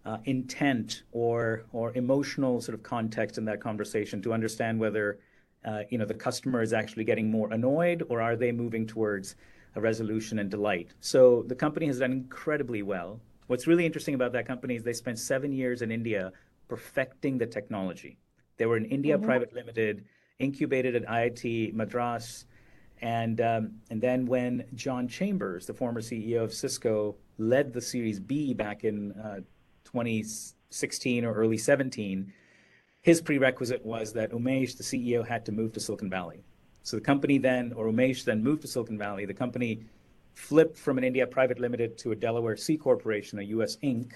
uh, 0.05 0.17
intent 0.25 1.03
or 1.11 1.65
or 1.71 1.93
emotional 1.95 2.61
sort 2.61 2.75
of 2.75 2.83
context 2.83 3.37
in 3.37 3.45
that 3.45 3.59
conversation 3.61 4.21
to 4.21 4.33
understand 4.33 4.79
whether 4.79 5.19
uh, 5.65 5.81
you 5.89 5.97
know 5.97 6.05
the 6.05 6.13
customer 6.13 6.61
is 6.61 6.73
actually 6.73 7.03
getting 7.03 7.29
more 7.29 7.51
annoyed 7.51 8.03
or 8.09 8.21
are 8.21 8.35
they 8.35 8.51
moving 8.51 8.85
towards 8.85 9.35
a 9.75 9.81
resolution 9.81 10.39
and 10.39 10.49
delight. 10.49 10.93
So 11.01 11.43
the 11.47 11.55
company 11.55 11.87
has 11.87 11.99
done 11.99 12.11
incredibly 12.11 12.81
well. 12.81 13.19
What's 13.47 13.67
really 13.67 13.85
interesting 13.85 14.15
about 14.15 14.31
that 14.33 14.47
company 14.47 14.75
is 14.75 14.83
they 14.83 14.93
spent 14.93 15.19
seven 15.19 15.51
years 15.51 15.81
in 15.81 15.91
India 15.91 16.31
perfecting 16.67 17.37
the 17.37 17.45
technology. 17.45 18.17
They 18.57 18.65
were 18.65 18.77
in 18.77 18.85
India 18.85 19.17
mm-hmm. 19.17 19.25
Private 19.25 19.53
Limited, 19.53 20.05
incubated 20.39 20.95
at 20.95 21.05
IIT 21.05 21.73
Madras, 21.73 22.45
and 23.01 23.41
um, 23.41 23.71
and 23.89 24.01
then 24.01 24.25
when 24.25 24.65
John 24.73 25.07
Chambers, 25.07 25.65
the 25.65 25.73
former 25.73 26.01
CEO 26.01 26.43
of 26.43 26.53
Cisco, 26.53 27.15
led 27.37 27.73
the 27.73 27.81
Series 27.81 28.19
B 28.19 28.53
back 28.53 28.83
in 28.83 29.11
uh, 29.13 29.41
2016 29.83 31.25
or 31.25 31.33
early 31.33 31.57
17, 31.57 32.31
his 33.01 33.21
prerequisite 33.21 33.85
was 33.85 34.13
that 34.13 34.31
Umesh, 34.31 34.77
the 34.77 34.83
CEO, 34.83 35.25
had 35.25 35.45
to 35.45 35.51
move 35.51 35.73
to 35.73 35.79
Silicon 35.79 36.09
Valley. 36.09 36.43
So 36.83 36.97
the 36.97 37.01
company 37.01 37.37
then, 37.37 37.73
or 37.73 37.87
Umesh 37.87 38.23
then 38.23 38.43
moved 38.43 38.61
to 38.61 38.67
Silicon 38.67 38.97
Valley. 38.97 39.25
The 39.25 39.33
company 39.33 39.85
flipped 40.33 40.77
from 40.77 40.97
an 40.97 41.03
India 41.03 41.25
private 41.25 41.59
limited 41.59 41.97
to 41.99 42.11
a 42.11 42.15
Delaware 42.15 42.57
C 42.57 42.77
corporation, 42.77 43.39
a 43.39 43.43
U.S. 43.43 43.77
Inc., 43.77 44.13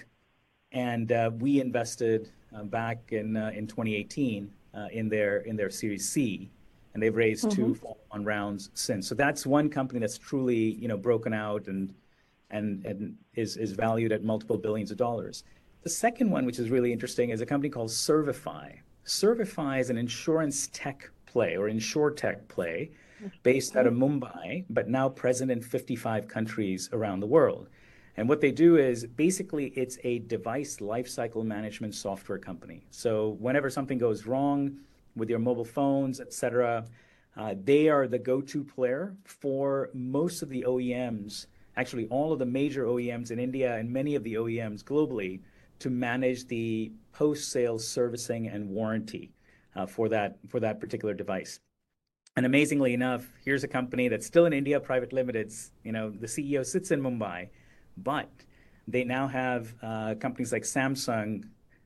and 0.72 1.10
uh, 1.10 1.30
we 1.38 1.60
invested 1.60 2.30
uh, 2.56 2.62
back 2.62 3.12
in 3.12 3.36
uh, 3.36 3.50
in 3.54 3.66
2018 3.66 4.50
uh, 4.74 4.86
in 4.92 5.08
their 5.08 5.38
in 5.38 5.56
their 5.56 5.70
Series 5.70 6.08
C, 6.08 6.50
and 6.94 7.02
they've 7.02 7.16
raised 7.16 7.46
mm-hmm. 7.46 7.74
two 7.74 7.96
on 8.10 8.24
rounds 8.24 8.70
since. 8.74 9.08
So 9.08 9.14
that's 9.14 9.46
one 9.46 9.68
company 9.68 10.00
that's 10.00 10.18
truly 10.18 10.74
you 10.74 10.88
know 10.88 10.96
broken 10.96 11.32
out 11.32 11.68
and 11.68 11.94
and 12.50 12.84
and 12.84 13.16
is 13.34 13.56
is 13.56 13.72
valued 13.72 14.12
at 14.12 14.24
multiple 14.24 14.58
billions 14.58 14.90
of 14.90 14.96
dollars. 14.96 15.44
The 15.82 15.90
second 15.90 16.30
one, 16.30 16.44
which 16.44 16.58
is 16.58 16.68
really 16.68 16.92
interesting, 16.92 17.30
is 17.30 17.40
a 17.40 17.46
company 17.46 17.70
called 17.70 17.90
Servify. 17.90 18.80
Servify 19.04 19.78
is 19.78 19.88
an 19.88 19.96
insurance 19.96 20.68
tech 20.72 21.10
play 21.24 21.56
or 21.56 21.68
insure 21.68 22.10
tech 22.10 22.46
play 22.48 22.90
based 23.42 23.76
out 23.76 23.86
of 23.86 23.94
Mumbai, 23.94 24.64
but 24.70 24.88
now 24.88 25.08
present 25.08 25.50
in 25.50 25.60
55 25.60 26.28
countries 26.28 26.90
around 26.92 27.20
the 27.20 27.26
world. 27.26 27.68
And 28.16 28.28
what 28.28 28.40
they 28.40 28.50
do 28.50 28.76
is 28.76 29.06
basically 29.06 29.66
it's 29.76 29.98
a 30.04 30.18
device 30.20 30.78
lifecycle 30.78 31.44
management 31.44 31.94
software 31.94 32.38
company. 32.38 32.86
So 32.90 33.36
whenever 33.38 33.70
something 33.70 33.98
goes 33.98 34.26
wrong 34.26 34.78
with 35.16 35.30
your 35.30 35.38
mobile 35.38 35.64
phones, 35.64 36.20
et 36.20 36.32
cetera, 36.32 36.84
uh, 37.36 37.54
they 37.62 37.88
are 37.88 38.08
the 38.08 38.18
go-to 38.18 38.64
player 38.64 39.16
for 39.24 39.90
most 39.94 40.42
of 40.42 40.48
the 40.48 40.64
OEMs, 40.66 41.46
actually 41.76 42.06
all 42.08 42.32
of 42.32 42.38
the 42.38 42.46
major 42.46 42.84
OEMs 42.84 43.30
in 43.30 43.38
India 43.38 43.76
and 43.76 43.90
many 43.90 44.14
of 44.14 44.24
the 44.24 44.34
OEMs 44.34 44.82
globally 44.82 45.40
to 45.78 45.90
manage 45.90 46.46
the 46.46 46.92
post-sale 47.12 47.78
servicing 47.78 48.48
and 48.48 48.68
warranty 48.68 49.32
uh, 49.76 49.86
for 49.86 50.08
that 50.08 50.38
for 50.48 50.60
that 50.60 50.80
particular 50.80 51.14
device. 51.14 51.60
And 52.36 52.46
amazingly 52.46 52.94
enough, 52.94 53.26
here's 53.44 53.64
a 53.64 53.68
company 53.68 54.08
that's 54.08 54.26
still 54.26 54.46
in 54.46 54.52
India, 54.52 54.78
private 54.78 55.12
limited. 55.12 55.52
You 55.84 55.92
know, 55.92 56.10
the 56.10 56.26
CEO 56.26 56.64
sits 56.64 56.90
in 56.90 57.00
Mumbai, 57.02 57.48
but 58.02 58.30
they 58.88 59.04
now 59.04 59.28
have 59.28 59.74
uh, 59.82 60.14
companies 60.16 60.52
like 60.52 60.62
Samsung 60.62 61.44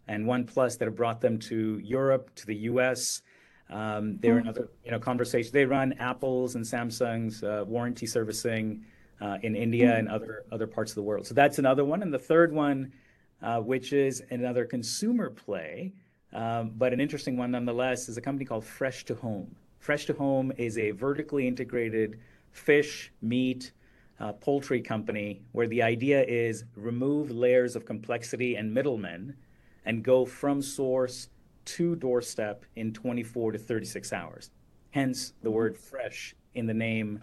and 0.08 0.26
OnePlus 0.26 0.78
that 0.78 0.86
have 0.86 0.96
brought 0.96 1.20
them 1.20 1.38
to 1.38 1.78
Europe, 1.82 2.34
to 2.36 2.46
the 2.46 2.56
US. 2.70 3.22
Um, 3.70 4.18
they're 4.18 4.34
mm-hmm. 4.34 4.48
another 4.48 4.68
you 4.84 4.90
know 4.90 4.98
conversation. 4.98 5.50
They 5.52 5.64
run 5.64 5.94
Apple's 5.94 6.54
and 6.54 6.64
Samsung's 6.64 7.42
uh, 7.42 7.64
warranty 7.66 8.06
servicing 8.06 8.84
uh, 9.20 9.38
in 9.42 9.56
India 9.56 9.88
mm-hmm. 9.88 9.98
and 10.00 10.08
other 10.08 10.44
other 10.52 10.66
parts 10.66 10.90
of 10.92 10.96
the 10.96 11.02
world. 11.02 11.26
So 11.26 11.34
that's 11.34 11.58
another 11.58 11.84
one. 11.84 12.02
And 12.02 12.12
the 12.12 12.18
third 12.18 12.52
one, 12.52 12.92
uh, 13.42 13.60
which 13.60 13.92
is 13.92 14.22
another 14.30 14.64
consumer 14.64 15.30
play, 15.30 15.92
um, 16.32 16.72
but 16.76 16.92
an 16.92 17.00
interesting 17.00 17.36
one 17.36 17.50
nonetheless, 17.52 18.08
is 18.08 18.16
a 18.16 18.20
company 18.20 18.44
called 18.44 18.64
Fresh 18.64 19.04
to 19.06 19.14
Home. 19.16 19.54
Fresh 19.78 20.06
to 20.06 20.14
Home 20.14 20.52
is 20.56 20.78
a 20.78 20.90
vertically 20.92 21.46
integrated 21.46 22.18
fish, 22.52 23.12
meat, 23.20 23.72
uh, 24.20 24.32
poultry 24.32 24.80
company 24.80 25.42
where 25.52 25.66
the 25.66 25.82
idea 25.82 26.22
is 26.24 26.64
remove 26.76 27.30
layers 27.30 27.76
of 27.76 27.84
complexity 27.84 28.56
and 28.56 28.72
middlemen 28.72 29.34
and 29.84 30.02
go 30.02 30.24
from 30.24 30.62
source 30.62 31.28
to 31.64 31.96
doorstep 31.96 32.64
in 32.76 32.92
24 32.92 33.52
to 33.52 33.58
36 33.58 34.12
hours. 34.12 34.50
Hence 34.90 35.32
the 35.42 35.50
word 35.50 35.76
fresh 35.76 36.34
in 36.54 36.66
the 36.66 36.74
name 36.74 37.20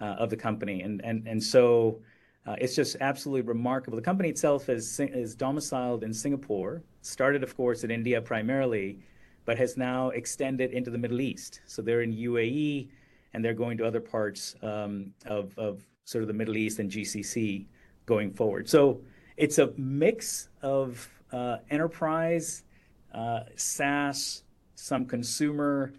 uh, 0.00 0.04
of 0.04 0.30
the 0.30 0.36
company. 0.36 0.82
And, 0.82 1.00
and, 1.04 1.26
and 1.26 1.42
so 1.42 2.00
uh, 2.46 2.56
it's 2.58 2.74
just 2.74 2.96
absolutely 3.00 3.42
remarkable. 3.42 3.96
The 3.96 4.02
company 4.02 4.28
itself 4.28 4.68
is, 4.68 5.00
is 5.00 5.34
domiciled 5.34 6.04
in 6.04 6.12
Singapore, 6.12 6.82
started, 7.00 7.42
of 7.42 7.56
course, 7.56 7.84
in 7.84 7.90
India 7.90 8.20
primarily, 8.20 8.98
but 9.46 9.56
has 9.58 9.76
now 9.76 10.10
extended 10.10 10.72
into 10.72 10.90
the 10.90 10.98
Middle 10.98 11.20
East. 11.20 11.60
So 11.66 11.80
they're 11.80 12.02
in 12.02 12.12
UAE 12.12 12.88
and 13.32 13.44
they're 13.44 13.54
going 13.54 13.78
to 13.78 13.86
other 13.86 14.00
parts 14.00 14.54
um, 14.62 15.12
of, 15.26 15.56
of 15.58 15.84
sort 16.04 16.22
of 16.22 16.28
the 16.28 16.34
Middle 16.34 16.56
East 16.56 16.78
and 16.78 16.90
GCC 16.90 17.66
going 18.06 18.30
forward. 18.30 18.68
So 18.68 19.00
it's 19.36 19.58
a 19.58 19.72
mix 19.76 20.48
of 20.62 21.08
uh, 21.32 21.58
enterprise, 21.70 22.64
uh, 23.12 23.40
SaaS, 23.56 24.44
some 24.74 25.06
consumer, 25.06 25.94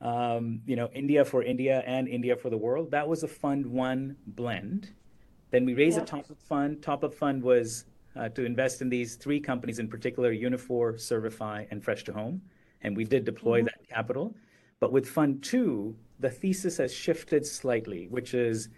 um, 0.00 0.60
you 0.66 0.74
know, 0.74 0.88
India 0.94 1.24
for 1.24 1.42
India 1.42 1.82
and 1.86 2.08
India 2.08 2.34
for 2.34 2.50
the 2.50 2.56
world. 2.56 2.90
That 2.90 3.06
was 3.06 3.22
a 3.22 3.28
fund 3.28 3.66
one 3.66 4.16
blend. 4.26 4.90
Then 5.50 5.64
we 5.64 5.74
raised 5.74 5.98
a 5.98 6.04
top 6.04 6.30
up 6.30 6.40
fund. 6.40 6.82
Top 6.82 7.04
up 7.04 7.14
fund 7.14 7.42
was 7.42 7.84
uh, 8.16 8.30
to 8.30 8.44
invest 8.44 8.80
in 8.80 8.88
these 8.88 9.16
three 9.16 9.38
companies 9.38 9.78
in 9.78 9.86
particular: 9.86 10.32
Uniphore, 10.32 10.98
Servify, 10.98 11.66
and 11.70 11.84
Fresh 11.84 12.04
to 12.04 12.12
Home. 12.12 12.40
And 12.80 12.96
we 12.96 13.04
did 13.04 13.24
deploy 13.24 13.58
mm-hmm. 13.58 13.66
that 13.66 13.88
capital. 13.88 14.34
But 14.80 14.92
with 14.92 15.08
fund 15.08 15.44
two, 15.44 15.94
the 16.18 16.30
thesis 16.30 16.78
has 16.78 16.92
shifted 16.92 17.46
slightly, 17.46 18.08
which 18.08 18.34
is 18.34 18.70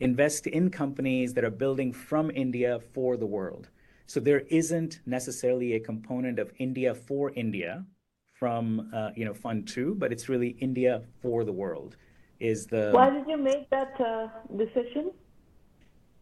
invest 0.00 0.46
in 0.46 0.70
companies 0.70 1.34
that 1.34 1.44
are 1.44 1.50
building 1.50 1.92
from 1.92 2.30
India 2.30 2.80
for 2.92 3.16
the 3.16 3.26
world. 3.26 3.68
So 4.06 4.20
there 4.20 4.40
isn't 4.48 5.00
necessarily 5.06 5.74
a 5.74 5.80
component 5.80 6.38
of 6.38 6.52
India 6.58 6.94
for 6.94 7.30
India 7.32 7.84
from 8.32 8.90
uh, 8.94 9.10
you 9.14 9.24
know 9.24 9.34
Fund 9.34 9.68
Two, 9.68 9.94
but 9.96 10.12
it's 10.12 10.28
really 10.28 10.56
India 10.60 11.02
for 11.20 11.44
the 11.44 11.52
world. 11.52 11.96
Is 12.40 12.66
the 12.66 12.90
why 12.92 13.10
did 13.10 13.26
you 13.28 13.36
make 13.36 13.68
that 13.70 14.00
uh, 14.00 14.28
decision? 14.56 15.10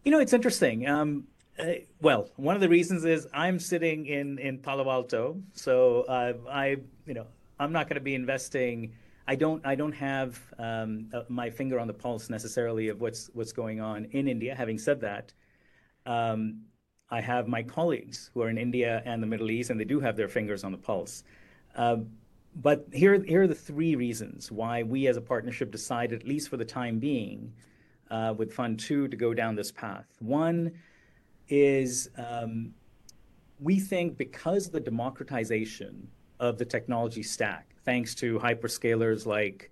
You 0.04 0.12
know, 0.12 0.20
it's 0.20 0.32
interesting. 0.32 0.88
Um, 0.88 1.26
uh, 1.58 1.64
well, 2.00 2.28
one 2.36 2.54
of 2.54 2.60
the 2.60 2.68
reasons 2.68 3.04
is 3.04 3.28
I'm 3.32 3.58
sitting 3.58 4.06
in 4.06 4.38
in 4.38 4.58
Palo 4.58 4.90
Alto, 4.90 5.40
so 5.52 6.02
uh, 6.08 6.32
I 6.50 6.76
you 7.06 7.14
know 7.14 7.26
I'm 7.60 7.72
not 7.72 7.88
going 7.88 7.96
to 7.96 8.04
be 8.04 8.14
investing 8.14 8.92
I 9.28 9.34
don't 9.34 9.64
I 9.66 9.74
don't 9.74 9.92
have 9.92 10.40
um, 10.58 11.08
uh, 11.12 11.22
my 11.28 11.50
finger 11.50 11.80
on 11.80 11.86
the 11.86 11.94
pulse 11.94 12.30
necessarily 12.30 12.88
of 12.88 13.00
what's 13.00 13.28
what's 13.34 13.52
going 13.52 13.80
on 13.80 14.06
in 14.12 14.28
India. 14.28 14.54
Having 14.54 14.78
said 14.78 15.00
that, 15.00 15.32
um, 16.06 16.62
I 17.10 17.20
have 17.20 17.48
my 17.48 17.62
colleagues 17.62 18.30
who 18.32 18.42
are 18.42 18.50
in 18.50 18.58
India 18.58 19.02
and 19.04 19.22
the 19.22 19.26
Middle 19.26 19.50
East, 19.50 19.70
and 19.70 19.80
they 19.80 19.84
do 19.84 20.00
have 20.00 20.16
their 20.16 20.28
fingers 20.28 20.62
on 20.64 20.72
the 20.72 20.78
pulse. 20.78 21.24
Uh, 21.74 21.98
but 22.54 22.86
here 22.92 23.22
here 23.24 23.42
are 23.42 23.46
the 23.48 23.54
three 23.54 23.96
reasons 23.96 24.52
why 24.52 24.82
we 24.82 25.08
as 25.08 25.16
a 25.16 25.20
partnership 25.20 25.70
decided, 25.70 26.20
at 26.20 26.28
least 26.28 26.48
for 26.48 26.56
the 26.56 26.64
time 26.64 26.98
being, 26.98 27.52
uh, 28.10 28.32
with 28.36 28.52
Fund 28.52 28.78
Two, 28.78 29.08
to 29.08 29.16
go 29.16 29.34
down 29.34 29.56
this 29.56 29.72
path. 29.72 30.06
One 30.20 30.72
is 31.48 32.10
um, 32.16 32.72
we 33.60 33.80
think 33.80 34.16
because 34.16 34.70
the 34.70 34.80
democratization 34.80 36.08
of 36.40 36.58
the 36.58 36.64
technology 36.64 37.22
stack 37.22 37.74
thanks 37.84 38.14
to 38.14 38.38
hyperscalers 38.38 39.26
like 39.26 39.70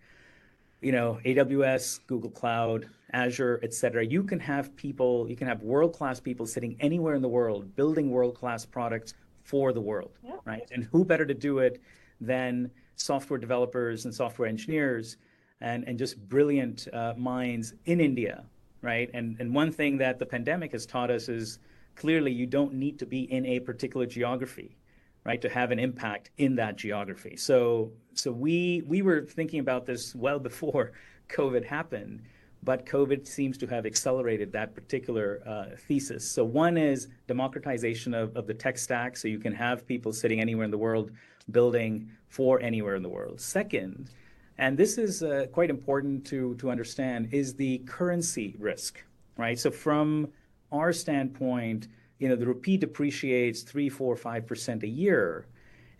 you 0.80 0.92
know 0.92 1.18
aws 1.24 2.00
google 2.06 2.30
cloud 2.30 2.88
azure 3.12 3.60
et 3.62 3.72
cetera. 3.72 4.04
You 4.04 4.22
can 4.24 4.40
have 4.40 4.74
people 4.76 5.28
you 5.28 5.36
can 5.36 5.46
have 5.46 5.62
world-class 5.62 6.20
people 6.20 6.46
sitting 6.46 6.76
anywhere 6.80 7.14
in 7.14 7.22
the 7.22 7.28
world 7.28 7.74
building 7.76 8.10
world-class 8.10 8.66
products 8.66 9.14
for 9.44 9.72
the 9.72 9.80
world 9.80 10.18
yeah. 10.22 10.36
right? 10.44 10.68
And 10.72 10.84
who 10.90 11.04
better 11.04 11.26
to 11.26 11.34
do 11.34 11.58
it 11.58 11.80
than 12.20 12.70
software 12.96 13.38
developers 13.38 14.04
and 14.04 14.14
software 14.14 14.48
engineers 14.48 15.16
and, 15.60 15.84
and 15.86 15.98
just 15.98 16.18
brilliant 16.28 16.88
uh, 16.92 17.14
minds 17.16 17.74
in 17.84 18.00
india 18.00 18.44
right? 18.84 19.08
And, 19.14 19.36
and 19.40 19.54
one 19.54 19.72
thing 19.72 19.96
that 19.98 20.18
the 20.18 20.26
pandemic 20.26 20.72
has 20.72 20.84
taught 20.84 21.10
us 21.10 21.30
is 21.30 21.58
clearly 21.96 22.30
you 22.30 22.46
don't 22.46 22.74
need 22.74 22.98
to 22.98 23.06
be 23.06 23.22
in 23.32 23.46
a 23.46 23.58
particular 23.60 24.04
geography 24.04 24.76
right, 25.24 25.40
to 25.40 25.48
have 25.48 25.70
an 25.70 25.78
impact 25.78 26.30
in 26.38 26.54
that 26.56 26.76
geography. 26.76 27.36
So, 27.36 27.92
so 28.14 28.30
we 28.30 28.82
we 28.86 29.02
were 29.02 29.22
thinking 29.22 29.60
about 29.60 29.86
this 29.86 30.14
well 30.14 30.38
before 30.38 30.92
COVID 31.28 31.64
happened, 31.64 32.22
but 32.62 32.86
COVID 32.86 33.26
seems 33.26 33.56
to 33.58 33.66
have 33.66 33.86
accelerated 33.86 34.52
that 34.52 34.74
particular 34.74 35.42
uh, 35.46 35.76
thesis. 35.76 36.28
So, 36.30 36.44
one 36.44 36.76
is 36.76 37.08
democratization 37.26 38.12
of, 38.14 38.36
of 38.36 38.46
the 38.46 38.54
tech 38.54 38.76
stack, 38.76 39.16
so 39.16 39.28
you 39.28 39.38
can 39.38 39.54
have 39.54 39.86
people 39.86 40.12
sitting 40.12 40.40
anywhere 40.40 40.64
in 40.64 40.70
the 40.70 40.78
world 40.78 41.10
building 41.50 42.10
for 42.28 42.60
anywhere 42.60 42.96
in 42.96 43.02
the 43.02 43.08
world. 43.08 43.40
Second, 43.40 44.10
and 44.58 44.76
this 44.76 44.98
is 44.98 45.22
uh, 45.22 45.46
quite 45.52 45.70
important 45.70 46.26
to 46.26 46.54
to 46.56 46.70
understand, 46.70 47.28
is 47.32 47.54
the 47.54 47.78
currency 47.86 48.56
risk, 48.58 49.02
right? 49.38 49.58
So, 49.58 49.70
from 49.70 50.28
our 50.70 50.92
standpoint 50.92 51.88
you 52.18 52.28
know, 52.28 52.36
the 52.36 52.46
rupee 52.46 52.76
depreciates 52.76 53.62
three, 53.62 53.88
four, 53.88 54.16
five 54.16 54.46
percent 54.46 54.82
a 54.82 54.88
year, 54.88 55.46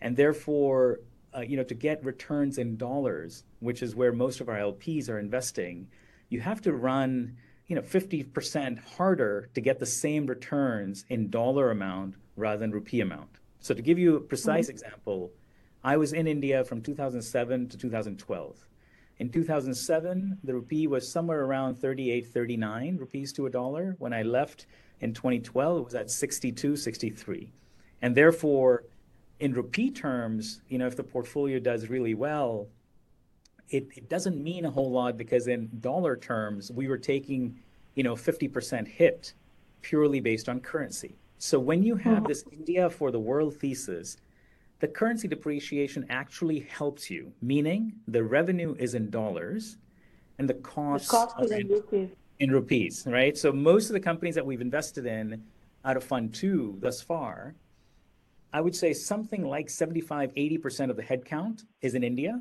and 0.01 0.17
therefore, 0.17 1.01
uh, 1.37 1.41
you 1.41 1.57
know, 1.57 1.65
to 1.65 1.75
get 1.75 2.05
returns 2.05 2.59
in 2.59 2.77
dollars, 2.77 3.45
which 3.61 3.83
is 3.83 3.95
where 3.95 4.13
most 4.13 4.41
of 4.41 4.49
our 4.49 4.57
LPs 4.59 5.09
are 5.09 5.19
investing, 5.19 5.89
you 6.29 6.41
have 6.41 6.61
to 6.63 6.73
run, 6.73 7.37
you 7.67 7.77
know, 7.77 7.83
50% 7.83 8.79
harder 8.97 9.49
to 9.55 9.61
get 9.61 9.79
the 9.79 9.87
same 9.87 10.27
returns 10.27 11.05
in 11.09 11.31
dollar 11.31 11.71
amount 11.71 12.15
rather 12.37 12.59
than 12.59 12.71
rupee 12.71 13.01
amount. 13.01 13.31
So 13.61 13.75
to 13.75 13.83
give 13.83 13.99
you 13.99 14.17
a 14.17 14.21
precise 14.21 14.67
mm-hmm. 14.67 14.73
example, 14.73 15.33
I 15.83 15.97
was 15.97 16.13
in 16.13 16.27
India 16.27 16.65
from 16.65 16.81
2007 16.81 17.69
to 17.69 17.77
2012. 17.77 18.69
In 19.19 19.31
2007, 19.31 20.39
the 20.43 20.55
rupee 20.55 20.87
was 20.87 21.11
somewhere 21.11 21.45
around 21.45 21.77
38, 21.77 22.27
39 22.27 22.97
rupees 22.97 23.33
to 23.35 23.47
a 23.47 23.51
dollar. 23.51 23.95
When 23.99 24.13
I 24.13 24.23
left, 24.23 24.67
in 25.01 25.13
2012, 25.13 25.79
it 25.81 25.85
was 25.85 25.95
at 25.95 26.11
62, 26.11 26.77
63. 26.77 27.53
And 28.03 28.15
therefore, 28.15 28.85
in 29.41 29.53
rupee 29.53 29.91
terms, 29.91 30.61
you 30.69 30.79
know, 30.79 30.87
if 30.87 30.97
the 30.97 31.05
portfolio 31.05 31.59
does 31.59 31.89
really 31.89 32.15
well, 32.15 32.69
it, 33.71 33.89
it 33.97 34.09
doesn't 34.09 34.43
mean 34.43 34.65
a 34.65 34.71
whole 34.71 34.91
lot 34.91 35.17
because 35.17 35.49
in 35.49 35.69
dollar 35.81 36.17
terms, 36.17 36.71
we 36.71 36.89
were 36.89 36.99
taking, 36.99 37.59
you 37.95 38.03
know, 38.03 38.15
50% 38.15 38.87
hit 38.87 39.35
purely 39.83 40.21
based 40.21 40.49
on 40.49 40.61
currency. 40.61 41.17
So 41.39 41.59
when 41.59 41.83
you 41.83 41.97
have 41.97 42.19
mm-hmm. 42.19 42.27
this 42.27 42.45
India 42.53 42.89
for 42.89 43.11
the 43.11 43.21
world 43.21 43.57
thesis, 43.57 44.17
the 44.81 44.89
currency 44.89 45.29
depreciation 45.29 46.07
actually 46.11 46.61
helps 46.61 47.11
you, 47.11 47.33
meaning 47.41 47.93
the 48.09 48.23
revenue 48.23 48.75
is 48.79 48.95
in 48.95 49.11
dollars 49.11 49.79
and 50.39 50.49
the 50.49 50.55
costs 50.55 51.09
the 51.09 51.17
cost 51.17 51.37
are 51.39 51.55
in, 51.55 51.69
rupees. 51.69 52.09
In 52.39 52.51
rupees, 52.51 53.05
right? 53.07 53.37
So 53.37 53.53
most 53.53 53.89
of 53.89 53.95
the 53.95 54.01
companies 54.01 54.35
that 54.35 54.45
we've 54.45 54.61
invested 54.61 55.07
in 55.07 55.43
out 55.85 55.97
of 55.97 56.05
Fund 56.05 56.35
Two 56.35 56.77
thus 56.81 57.01
far, 57.01 57.55
I 58.53 58.61
would 58.61 58.75
say 58.75 58.93
something 58.93 59.45
like 59.45 59.69
75, 59.69 60.33
80% 60.35 60.91
of 60.91 60.97
the 60.97 61.03
headcount 61.03 61.65
is 61.81 61.95
in 61.95 62.05
India, 62.05 62.41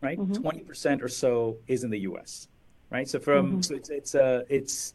right? 0.00 0.18
Mm-hmm. 0.18 0.46
20% 0.46 1.02
or 1.02 1.08
so 1.08 1.56
is 1.66 1.84
in 1.84 1.90
the 1.90 2.00
US, 2.00 2.48
right? 2.90 3.08
So 3.08 3.18
from 3.18 3.46
mm-hmm. 3.46 3.60
so 3.62 3.74
it's 3.74 3.90
it's 3.90 4.14
a 4.14 4.44
it's 4.48 4.94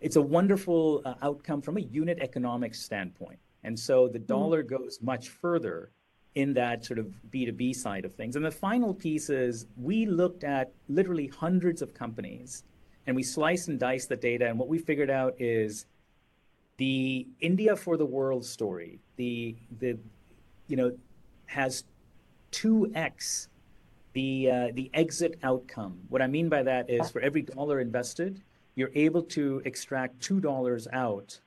it's 0.00 0.16
a 0.16 0.22
wonderful 0.22 1.02
uh, 1.04 1.14
outcome 1.22 1.62
from 1.62 1.76
a 1.76 1.80
unit 1.80 2.18
economics 2.20 2.80
standpoint. 2.80 3.38
And 3.64 3.78
so 3.78 4.08
the 4.08 4.18
mm-hmm. 4.18 4.26
dollar 4.26 4.62
mm-hmm. 4.62 4.82
goes 4.82 4.98
much 5.02 5.28
further 5.28 5.90
in 6.36 6.52
that 6.52 6.84
sort 6.84 6.98
of 6.98 7.06
B2B 7.30 7.74
side 7.74 8.04
of 8.04 8.14
things. 8.14 8.36
And 8.36 8.44
the 8.44 8.50
final 8.50 8.92
piece 8.94 9.30
is 9.30 9.66
we 9.76 10.04
looked 10.06 10.44
at 10.44 10.70
literally 10.88 11.28
hundreds 11.28 11.80
of 11.80 11.94
companies 11.94 12.64
and 13.06 13.14
we 13.14 13.22
slice 13.22 13.68
and 13.68 13.78
dice 13.78 14.06
the 14.06 14.16
data. 14.16 14.46
And 14.46 14.58
what 14.58 14.68
we 14.68 14.78
figured 14.78 15.10
out 15.10 15.34
is 15.38 15.86
the 16.76 17.26
India 17.40 17.76
for 17.76 17.96
the 17.96 18.06
world 18.06 18.44
story, 18.44 19.00
the, 19.16 19.56
the 19.78 19.98
you 20.68 20.76
know, 20.76 20.92
has 21.46 21.84
2x 22.52 23.48
the, 24.12 24.50
uh, 24.50 24.68
the 24.72 24.90
exit 24.94 25.38
outcome. 25.42 25.98
What 26.08 26.22
I 26.22 26.26
mean 26.26 26.48
by 26.48 26.62
that 26.62 26.88
is 26.88 27.10
for 27.10 27.20
every 27.20 27.42
dollar 27.42 27.80
invested, 27.80 28.42
you're 28.74 28.90
able 28.94 29.22
to 29.22 29.60
extract 29.64 30.18
$2 30.20 30.86
out, 30.92 31.38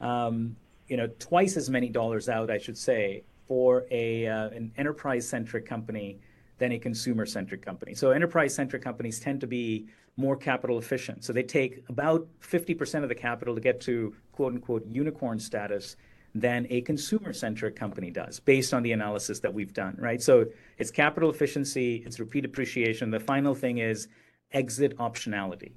um, 0.00 0.56
you 0.88 0.96
know, 0.96 1.08
twice 1.18 1.56
as 1.56 1.70
many 1.70 1.88
dollars 1.88 2.28
out, 2.28 2.50
I 2.50 2.58
should 2.58 2.76
say, 2.76 3.22
for 3.46 3.84
a 3.90 4.26
uh, 4.26 4.48
an 4.50 4.72
enterprise 4.76 5.28
centric 5.28 5.66
company 5.66 6.18
than 6.58 6.72
a 6.72 6.78
consumer 6.78 7.26
centric 7.26 7.62
company. 7.62 7.94
So 7.94 8.10
enterprise 8.10 8.54
centric 8.54 8.82
companies 8.82 9.18
tend 9.18 9.40
to 9.40 9.46
be 9.46 9.86
more 10.20 10.36
capital 10.36 10.78
efficient. 10.78 11.24
So 11.24 11.32
they 11.32 11.42
take 11.42 11.82
about 11.88 12.26
50% 12.42 13.02
of 13.02 13.08
the 13.08 13.14
capital 13.14 13.54
to 13.54 13.60
get 13.60 13.80
to 13.82 14.14
quote 14.32 14.52
unquote 14.52 14.86
unicorn 14.86 15.40
status 15.40 15.96
than 16.34 16.66
a 16.70 16.80
consumer 16.82 17.32
centric 17.32 17.74
company 17.74 18.10
does 18.10 18.38
based 18.38 18.72
on 18.72 18.82
the 18.82 18.92
analysis 18.92 19.40
that 19.40 19.52
we've 19.52 19.72
done, 19.72 19.96
right? 19.98 20.22
So 20.22 20.46
it's 20.78 20.90
capital 20.90 21.30
efficiency, 21.30 22.02
it's 22.06 22.20
rupee 22.20 22.40
depreciation. 22.40 23.10
The 23.10 23.18
final 23.18 23.54
thing 23.54 23.78
is 23.78 24.08
exit 24.52 24.96
optionality. 24.98 25.72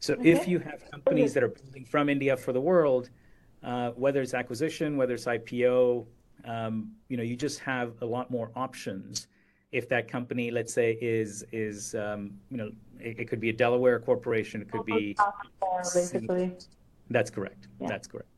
So 0.00 0.14
okay. 0.14 0.30
if 0.30 0.48
you 0.48 0.58
have 0.60 0.90
companies 0.90 1.34
that 1.34 1.42
are 1.42 1.48
building 1.48 1.84
from 1.84 2.08
India 2.08 2.36
for 2.36 2.52
the 2.52 2.60
world, 2.60 3.10
uh, 3.62 3.90
whether 3.90 4.20
it's 4.22 4.34
acquisition, 4.34 4.96
whether 4.96 5.14
it's 5.14 5.26
IPO, 5.26 6.06
um, 6.44 6.92
you 7.08 7.16
know, 7.16 7.22
you 7.22 7.36
just 7.36 7.58
have 7.60 7.94
a 8.00 8.06
lot 8.06 8.30
more 8.30 8.50
options. 8.54 9.26
If 9.70 9.88
that 9.90 10.10
company, 10.10 10.50
let's 10.50 10.72
say, 10.72 10.92
is 11.00 11.44
is 11.52 11.94
um, 11.94 12.32
you 12.50 12.56
know, 12.56 12.70
it, 12.98 13.20
it, 13.20 13.28
could 13.28 13.40
be 13.40 13.50
a 13.50 13.52
Delaware 13.52 13.98
corporation, 14.00 14.62
it 14.62 14.70
could 14.70 14.86
be 14.86 15.16
basically. 15.94 16.56
That's 17.10 17.30
correct. 17.30 17.68
Yeah. 17.80 17.88
That's 17.88 18.06
correct. 18.06 18.28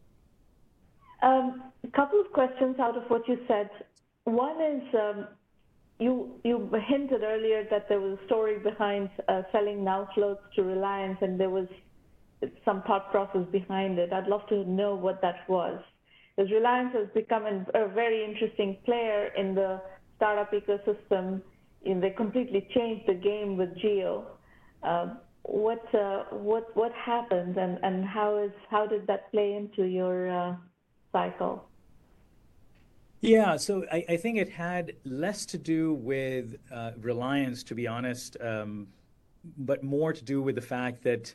Um, 1.23 1.63
a 1.85 1.91
couple 1.91 2.21
of 2.21 2.33
questions 2.33 2.79
out 2.79 2.97
of 2.97 3.05
what 3.09 3.29
you 3.29 3.39
said. 3.47 3.69
One 4.25 4.61
is 4.61 4.83
um, 4.95 5.29
you 5.99 6.41
you 6.45 6.71
hinted 6.89 7.23
earlier 7.23 7.65
that 7.71 7.89
there 7.89 8.01
was 8.01 8.19
a 8.21 8.27
story 8.27 8.59
behind 8.59 9.11
uh, 9.29 9.43
selling 9.53 9.85
Now 9.85 10.09
Floats 10.15 10.43
to 10.57 10.63
Reliance, 10.63 11.19
and 11.21 11.39
there 11.39 11.51
was 11.51 11.69
some 12.65 12.83
thought 12.83 13.11
process 13.11 13.47
behind 13.53 13.99
it. 13.99 14.13
I'd 14.13 14.27
love 14.27 14.47
to 14.49 14.65
know 14.65 14.95
what 14.95 15.21
that 15.23 15.49
was 15.49 15.81
because 16.41 16.51
Reliance 16.53 16.95
has 16.95 17.09
become 17.15 17.45
a 17.45 17.89
very 17.89 18.25
interesting 18.25 18.79
player 18.85 19.31
in 19.37 19.55
the 19.55 19.81
startup 20.21 20.53
ecosystem. 20.53 21.41
And 21.87 22.03
they 22.03 22.11
completely 22.11 22.69
changed 22.75 23.09
the 23.09 23.15
game 23.15 23.57
with 23.57 23.71
Jio. 23.79 24.25
Uh, 24.83 25.15
what 25.45 25.83
uh, 25.95 26.25
what 26.31 26.77
what 26.77 26.93
happened, 26.93 27.57
and, 27.57 27.79
and 27.83 28.05
how 28.05 28.37
is 28.37 28.53
how 28.71 28.87
did 28.87 29.07
that 29.07 29.31
play 29.31 29.55
into 29.55 29.85
your 29.85 30.31
uh, 30.31 30.57
cycle? 31.11 31.65
Yeah, 33.23 33.57
so 33.57 33.85
I, 33.93 34.05
I, 34.09 34.17
think 34.17 34.39
it 34.39 34.49
had 34.49 34.95
less 35.05 35.45
to 35.47 35.59
do 35.59 35.93
with 35.93 36.57
uh, 36.73 36.93
reliance, 36.99 37.63
to 37.65 37.75
be 37.75 37.87
honest, 37.87 38.39
um, 38.41 38.87
but 39.59 39.83
more 39.83 40.15
to 40.15 40.25
do 40.25 40.41
with 40.41 40.55
the 40.55 40.63
fact 40.63 41.03
that, 41.03 41.35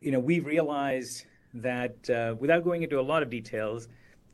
you 0.00 0.12
know, 0.12 0.20
we 0.20 0.38
realized 0.38 1.24
that 1.54 2.08
uh, 2.08 2.36
without 2.38 2.62
going 2.62 2.84
into 2.84 3.00
a 3.00 3.02
lot 3.02 3.24
of 3.24 3.30
details, 3.30 3.88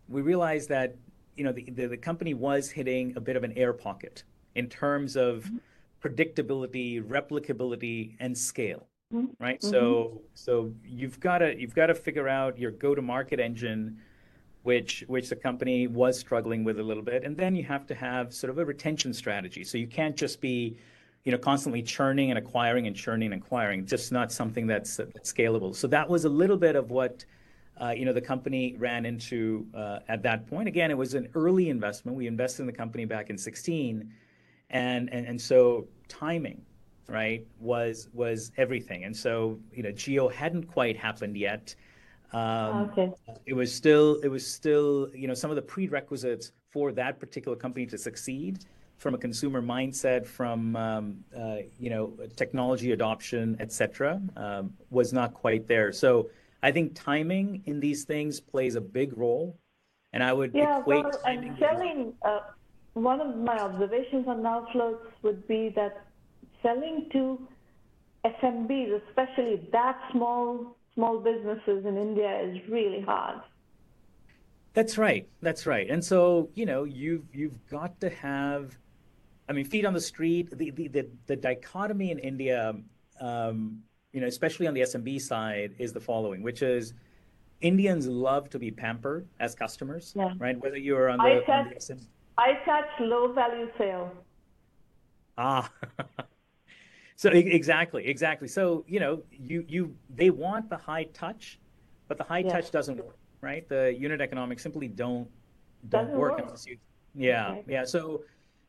we 0.08 0.20
realized 0.20 0.68
that 0.68 0.94
you 1.36 1.44
know 1.44 1.52
the, 1.52 1.64
the, 1.70 1.86
the, 1.86 1.96
company 1.96 2.34
was 2.34 2.70
hitting 2.70 3.14
a 3.16 3.20
bit 3.20 3.36
of 3.36 3.44
an 3.44 3.52
air 3.56 3.72
pocket 3.72 4.24
in 4.54 4.68
terms 4.68 5.16
of 5.16 5.44
mm-hmm. 5.44 5.56
predictability, 6.06 7.02
replicability, 7.02 8.16
and 8.20 8.36
scale. 8.36 8.86
Mm-hmm. 9.12 9.42
Right. 9.42 9.60
Mm-hmm. 9.60 9.70
So 9.70 10.22
so 10.34 10.72
you've 10.84 11.20
got 11.20 11.38
to 11.38 11.58
you've 11.58 11.74
got 11.74 11.86
to 11.86 11.94
figure 11.94 12.28
out 12.28 12.58
your 12.58 12.70
go-to-market 12.70 13.40
engine, 13.40 13.98
which 14.62 15.04
which 15.08 15.28
the 15.28 15.36
company 15.36 15.86
was 15.86 16.18
struggling 16.18 16.64
with 16.64 16.78
a 16.78 16.82
little 16.82 17.02
bit, 17.02 17.24
and 17.24 17.36
then 17.36 17.54
you 17.54 17.64
have 17.64 17.86
to 17.86 17.94
have 17.94 18.32
sort 18.32 18.50
of 18.50 18.58
a 18.58 18.64
retention 18.64 19.12
strategy. 19.12 19.64
So 19.64 19.78
you 19.78 19.86
can't 19.86 20.16
just 20.16 20.40
be 20.40 20.76
you 21.24 21.30
know, 21.30 21.38
constantly 21.38 21.82
churning 21.82 22.30
and 22.30 22.38
acquiring 22.38 22.86
and 22.86 22.96
churning 22.96 23.32
and 23.32 23.42
acquiring. 23.42 23.86
Just 23.86 24.10
not 24.10 24.32
something 24.32 24.66
that's, 24.66 24.96
that's 24.96 25.32
scalable. 25.32 25.74
So 25.74 25.86
that 25.88 26.08
was 26.08 26.24
a 26.24 26.28
little 26.28 26.56
bit 26.56 26.74
of 26.74 26.90
what 26.90 27.24
uh, 27.80 27.94
you 27.96 28.04
know 28.04 28.12
the 28.12 28.20
company 28.20 28.76
ran 28.78 29.06
into 29.06 29.66
uh, 29.74 30.00
at 30.08 30.22
that 30.22 30.46
point. 30.46 30.68
Again, 30.68 30.90
it 30.90 30.96
was 30.96 31.14
an 31.14 31.28
early 31.34 31.68
investment. 31.68 32.16
We 32.16 32.26
invested 32.26 32.62
in 32.62 32.66
the 32.66 32.72
company 32.72 33.04
back 33.04 33.30
in 33.30 33.38
16, 33.38 34.12
and 34.70 35.12
and, 35.12 35.26
and 35.26 35.40
so 35.40 35.86
timing, 36.08 36.62
right, 37.08 37.46
was 37.58 38.08
was 38.12 38.52
everything. 38.56 39.04
And 39.04 39.16
so 39.16 39.58
you 39.72 39.82
know, 39.82 39.90
Jio 39.90 40.32
hadn't 40.32 40.64
quite 40.64 40.96
happened 40.96 41.36
yet. 41.36 41.74
Um, 42.32 42.90
okay. 42.90 43.12
It 43.46 43.54
was 43.54 43.74
still 43.74 44.20
it 44.22 44.28
was 44.28 44.46
still 44.46 45.08
you 45.14 45.28
know 45.28 45.34
some 45.34 45.50
of 45.50 45.56
the 45.56 45.62
prerequisites 45.62 46.52
for 46.70 46.92
that 46.92 47.20
particular 47.20 47.56
company 47.56 47.86
to 47.86 47.98
succeed 47.98 48.64
from 49.02 49.14
a 49.14 49.18
consumer 49.18 49.60
mindset, 49.60 50.24
from 50.24 50.76
um, 50.76 51.24
uh, 51.36 51.56
you 51.78 51.90
know 51.90 52.12
technology 52.36 52.92
adoption, 52.92 53.56
et 53.58 53.72
cetera, 53.72 54.20
um, 54.36 54.72
was 54.90 55.12
not 55.12 55.34
quite 55.34 55.66
there. 55.66 55.90
So 55.92 56.30
I 56.62 56.70
think 56.70 56.94
timing 56.94 57.62
in 57.66 57.80
these 57.80 58.04
things 58.04 58.40
plays 58.40 58.74
a 58.74 58.80
big 58.80 59.16
role, 59.16 59.58
and 60.12 60.22
I 60.22 60.32
would 60.32 60.52
yeah, 60.54 60.80
equate 60.80 61.04
well, 61.04 61.20
and 61.24 61.56
selling. 61.58 62.14
Uh, 62.22 62.40
one 62.94 63.20
of 63.20 63.36
my 63.36 63.58
observations 63.58 64.26
on 64.28 64.42
Now 64.42 64.68
Floats 64.72 65.06
would 65.22 65.48
be 65.48 65.70
that 65.74 66.06
selling 66.62 67.08
to 67.12 67.48
SMBs, 68.24 69.00
especially 69.08 69.68
that 69.72 69.98
small 70.12 70.76
small 70.94 71.18
businesses 71.18 71.86
in 71.86 71.96
India, 71.96 72.40
is 72.42 72.58
really 72.68 73.00
hard. 73.00 73.40
That's 74.74 74.96
right. 74.98 75.28
That's 75.40 75.66
right. 75.66 75.90
And 75.90 76.04
so, 76.04 76.50
you 76.54 76.66
know, 76.66 76.84
you've 76.84 77.24
you've 77.34 77.66
got 77.66 77.98
to 78.00 78.10
have 78.10 78.76
I 79.48 79.52
mean, 79.52 79.64
feet 79.64 79.84
on 79.84 79.92
the 79.92 80.00
street. 80.00 80.56
The 80.56 80.70
the 80.70 80.88
the, 80.88 81.08
the 81.26 81.36
dichotomy 81.36 82.10
in 82.10 82.18
India, 82.18 82.74
um, 83.20 83.82
you 84.12 84.20
know, 84.20 84.26
especially 84.26 84.66
on 84.66 84.74
the 84.74 84.82
SMB 84.82 85.20
side, 85.20 85.74
is 85.78 85.92
the 85.92 86.00
following, 86.00 86.42
which 86.42 86.62
is 86.62 86.94
Indians 87.60 88.06
love 88.06 88.50
to 88.50 88.58
be 88.58 88.70
pampered 88.70 89.26
as 89.40 89.54
customers, 89.54 90.12
yeah. 90.16 90.34
right? 90.38 90.60
Whether 90.60 90.76
you're 90.76 91.08
on 91.08 91.18
the, 91.18 91.24
I 91.24 91.34
touch, 91.40 91.48
on 91.48 91.68
the 91.68 91.74
SMB. 91.76 92.06
I 92.38 92.52
touch 92.64 92.88
low 93.00 93.32
value 93.32 93.68
sale. 93.78 94.12
Ah. 95.38 95.70
so 97.16 97.30
exactly, 97.30 98.06
exactly. 98.06 98.48
So 98.48 98.84
you 98.86 99.00
know, 99.00 99.22
you 99.30 99.64
you 99.68 99.96
they 100.14 100.30
want 100.30 100.68
the 100.68 100.76
high 100.76 101.04
touch, 101.04 101.58
but 102.08 102.18
the 102.18 102.24
high 102.24 102.40
yeah. 102.40 102.52
touch 102.52 102.70
doesn't 102.70 102.96
work, 102.96 103.16
right? 103.40 103.66
The 103.68 103.94
unit 103.98 104.20
economics 104.20 104.62
simply 104.62 104.88
don't 104.88 105.28
don't 105.88 106.10
work, 106.10 106.32
work. 106.32 106.40
unless 106.42 106.66
you. 106.66 106.76
Yeah, 107.14 107.52
okay. 107.52 107.64
yeah. 107.68 107.84
So 107.84 108.24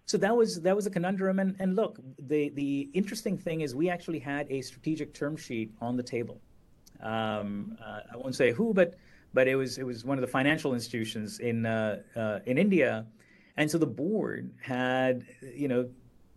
so 0.05 0.17
that 0.17 0.35
was 0.35 0.61
that 0.61 0.75
was 0.75 0.85
a 0.85 0.89
conundrum. 0.89 1.39
And, 1.39 1.55
and 1.59 1.75
look 1.75 1.99
the 2.19 2.49
the 2.49 2.89
interesting 2.93 3.37
thing 3.37 3.61
is 3.61 3.75
we 3.75 3.89
actually 3.89 4.19
had 4.19 4.47
a 4.49 4.61
strategic 4.61 5.13
term 5.13 5.37
sheet 5.37 5.71
on 5.81 5.95
the 5.95 6.03
table. 6.03 6.41
Um, 7.01 7.77
uh, 7.83 7.99
i 8.13 8.17
won't 8.17 8.35
say 8.35 8.53
who 8.53 8.73
but 8.73 8.95
but 9.33 9.47
it 9.47 9.55
was 9.55 9.77
it 9.77 9.83
was 9.83 10.05
one 10.05 10.17
of 10.17 10.21
the 10.21 10.27
financial 10.27 10.73
institutions 10.73 11.39
in 11.39 11.65
uh, 11.65 12.01
uh, 12.15 12.39
in 12.45 12.57
india. 12.57 13.05
And 13.55 13.69
so 13.69 13.77
the 13.77 13.87
board 13.87 14.51
had 14.61 15.25
you 15.41 15.67
know 15.67 15.89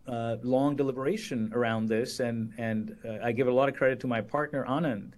uh, 0.07 0.37
long 0.43 0.77
deliberation 0.77 1.51
around 1.53 1.87
this. 1.87 2.21
And 2.21 2.53
and 2.59 2.97
uh, 3.05 3.19
i 3.23 3.33
give 3.33 3.49
a 3.49 3.53
lot 3.53 3.69
of 3.69 3.75
credit 3.75 4.01
to 4.01 4.07
my 4.07 4.21
partner 4.21 4.65
anand 4.69 5.13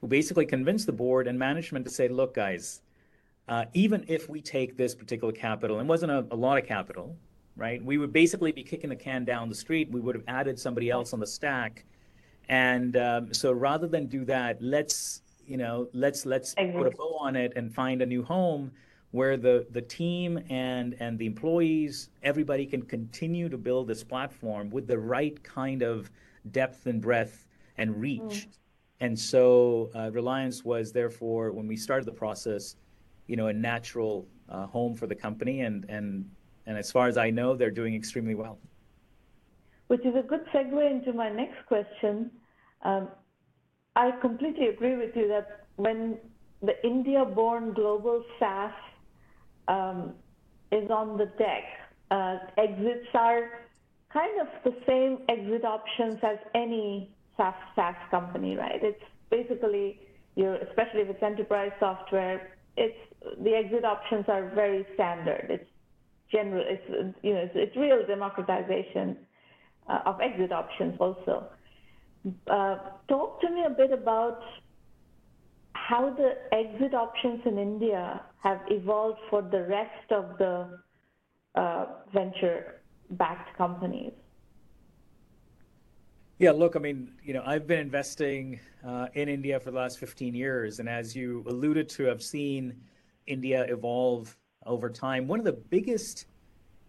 who 0.00 0.06
basically 0.06 0.46
convinced 0.46 0.86
the 0.86 0.92
board 0.92 1.26
and 1.26 1.36
management 1.36 1.84
to 1.84 1.90
say 1.90 2.06
look 2.06 2.34
guys 2.34 2.80
uh, 3.48 3.64
even 3.72 4.04
if 4.08 4.28
we 4.28 4.40
take 4.42 4.76
this 4.76 4.94
particular 4.94 5.32
capital, 5.32 5.78
and 5.78 5.88
wasn't 5.88 6.12
a, 6.12 6.26
a 6.30 6.36
lot 6.36 6.58
of 6.58 6.66
capital, 6.66 7.16
right? 7.58 7.84
We 7.84 7.98
would 7.98 8.12
basically 8.12 8.52
be 8.52 8.62
kicking 8.62 8.88
the 8.88 8.96
can 8.96 9.24
down 9.24 9.50
the 9.50 9.54
street. 9.54 9.90
We 9.90 10.00
would 10.00 10.14
have 10.14 10.24
added 10.26 10.58
somebody 10.58 10.88
else 10.88 11.12
on 11.12 11.20
the 11.20 11.26
stack, 11.26 11.84
and 12.48 12.96
um, 12.96 13.34
so 13.34 13.52
rather 13.52 13.86
than 13.86 14.06
do 14.06 14.24
that, 14.24 14.62
let's 14.62 15.22
you 15.46 15.56
know 15.56 15.88
let's 15.92 16.24
let's 16.24 16.54
put 16.54 16.86
a 16.86 16.90
bow 16.90 17.18
on 17.20 17.36
it 17.36 17.52
and 17.56 17.74
find 17.74 18.00
a 18.00 18.06
new 18.06 18.22
home 18.22 18.72
where 19.10 19.36
the 19.36 19.66
the 19.70 19.82
team 19.82 20.38
and 20.48 20.96
and 21.00 21.18
the 21.18 21.26
employees 21.26 22.10
everybody 22.22 22.64
can 22.64 22.82
continue 22.82 23.48
to 23.48 23.58
build 23.58 23.88
this 23.88 24.04
platform 24.04 24.70
with 24.70 24.86
the 24.86 24.98
right 24.98 25.42
kind 25.42 25.82
of 25.82 26.10
depth 26.52 26.86
and 26.86 27.02
breadth 27.02 27.46
and 27.76 28.00
reach. 28.00 28.20
Mm. 28.20 28.46
And 29.00 29.18
so 29.18 29.90
uh, 29.94 30.10
Reliance 30.10 30.64
was 30.64 30.92
therefore 30.92 31.52
when 31.52 31.68
we 31.68 31.76
started 31.76 32.04
the 32.04 32.12
process 32.12 32.76
you 33.28 33.36
know, 33.36 33.46
a 33.46 33.52
natural 33.52 34.26
uh, 34.48 34.66
home 34.66 34.96
for 34.96 35.06
the 35.06 35.14
company. 35.14 35.60
And, 35.60 35.86
and, 35.88 36.28
and 36.68 36.76
as 36.76 36.92
far 36.92 37.08
as 37.08 37.16
I 37.16 37.30
know, 37.30 37.56
they're 37.56 37.70
doing 37.70 37.94
extremely 37.94 38.34
well. 38.34 38.58
Which 39.88 40.04
is 40.04 40.14
a 40.14 40.22
good 40.22 40.44
segue 40.52 40.90
into 40.90 41.14
my 41.14 41.30
next 41.30 41.66
question. 41.66 42.30
Um, 42.82 43.08
I 43.96 44.10
completely 44.20 44.66
agree 44.66 44.96
with 44.96 45.16
you 45.16 45.28
that 45.28 45.66
when 45.76 46.18
the 46.62 46.74
India 46.86 47.24
born 47.24 47.72
global 47.72 48.22
SaaS 48.38 48.72
um, 49.66 50.12
is 50.70 50.90
on 50.90 51.16
the 51.16 51.24
deck, 51.38 51.64
uh, 52.10 52.36
exits 52.58 53.08
are 53.14 53.64
kind 54.12 54.40
of 54.42 54.48
the 54.62 54.76
same 54.86 55.20
exit 55.30 55.64
options 55.64 56.18
as 56.22 56.36
any 56.54 57.10
SaaS, 57.38 57.54
SaaS 57.74 57.96
company, 58.10 58.56
right? 58.56 58.80
It's 58.82 59.02
basically, 59.30 60.00
especially 60.36 61.00
if 61.00 61.08
it's 61.08 61.22
enterprise 61.22 61.72
software, 61.80 62.58
it's 62.76 62.98
the 63.42 63.54
exit 63.54 63.84
options 63.86 64.26
are 64.28 64.52
very 64.54 64.86
standard. 64.94 65.46
It's 65.48 65.70
general. 66.30 66.64
It's 66.66 67.14
you 67.22 67.34
know 67.34 67.40
it's, 67.40 67.52
it's 67.54 67.76
real 67.76 68.06
democratization 68.06 69.16
uh, 69.88 70.00
of 70.06 70.20
exit 70.20 70.52
options 70.52 70.96
also. 71.00 71.46
Uh, 72.46 72.76
talk 73.08 73.40
to 73.40 73.50
me 73.50 73.64
a 73.66 73.70
bit 73.70 73.92
about 73.92 74.40
how 75.74 76.10
the 76.10 76.32
exit 76.52 76.94
options 76.94 77.40
in 77.46 77.58
India 77.58 78.20
have 78.42 78.60
evolved 78.68 79.18
for 79.30 79.42
the 79.42 79.62
rest 79.62 80.12
of 80.12 80.36
the 80.38 80.78
uh, 81.54 81.86
venture-backed 82.12 83.56
companies. 83.56 84.12
Yeah, 86.38 86.52
look, 86.52 86.76
I 86.76 86.78
mean, 86.78 87.14
you 87.22 87.34
know, 87.34 87.42
I've 87.44 87.66
been 87.66 87.80
investing 87.80 88.60
uh, 88.86 89.06
in 89.14 89.28
India 89.28 89.58
for 89.58 89.70
the 89.70 89.76
last 89.76 89.98
15 89.98 90.34
years, 90.34 90.78
and 90.78 90.88
as 90.88 91.16
you 91.16 91.44
alluded 91.48 91.88
to, 91.90 92.10
I've 92.10 92.22
seen 92.22 92.80
India 93.26 93.64
evolve 93.68 94.36
over 94.66 94.90
time. 94.90 95.26
One 95.26 95.38
of 95.38 95.44
the 95.44 95.52
biggest 95.52 96.26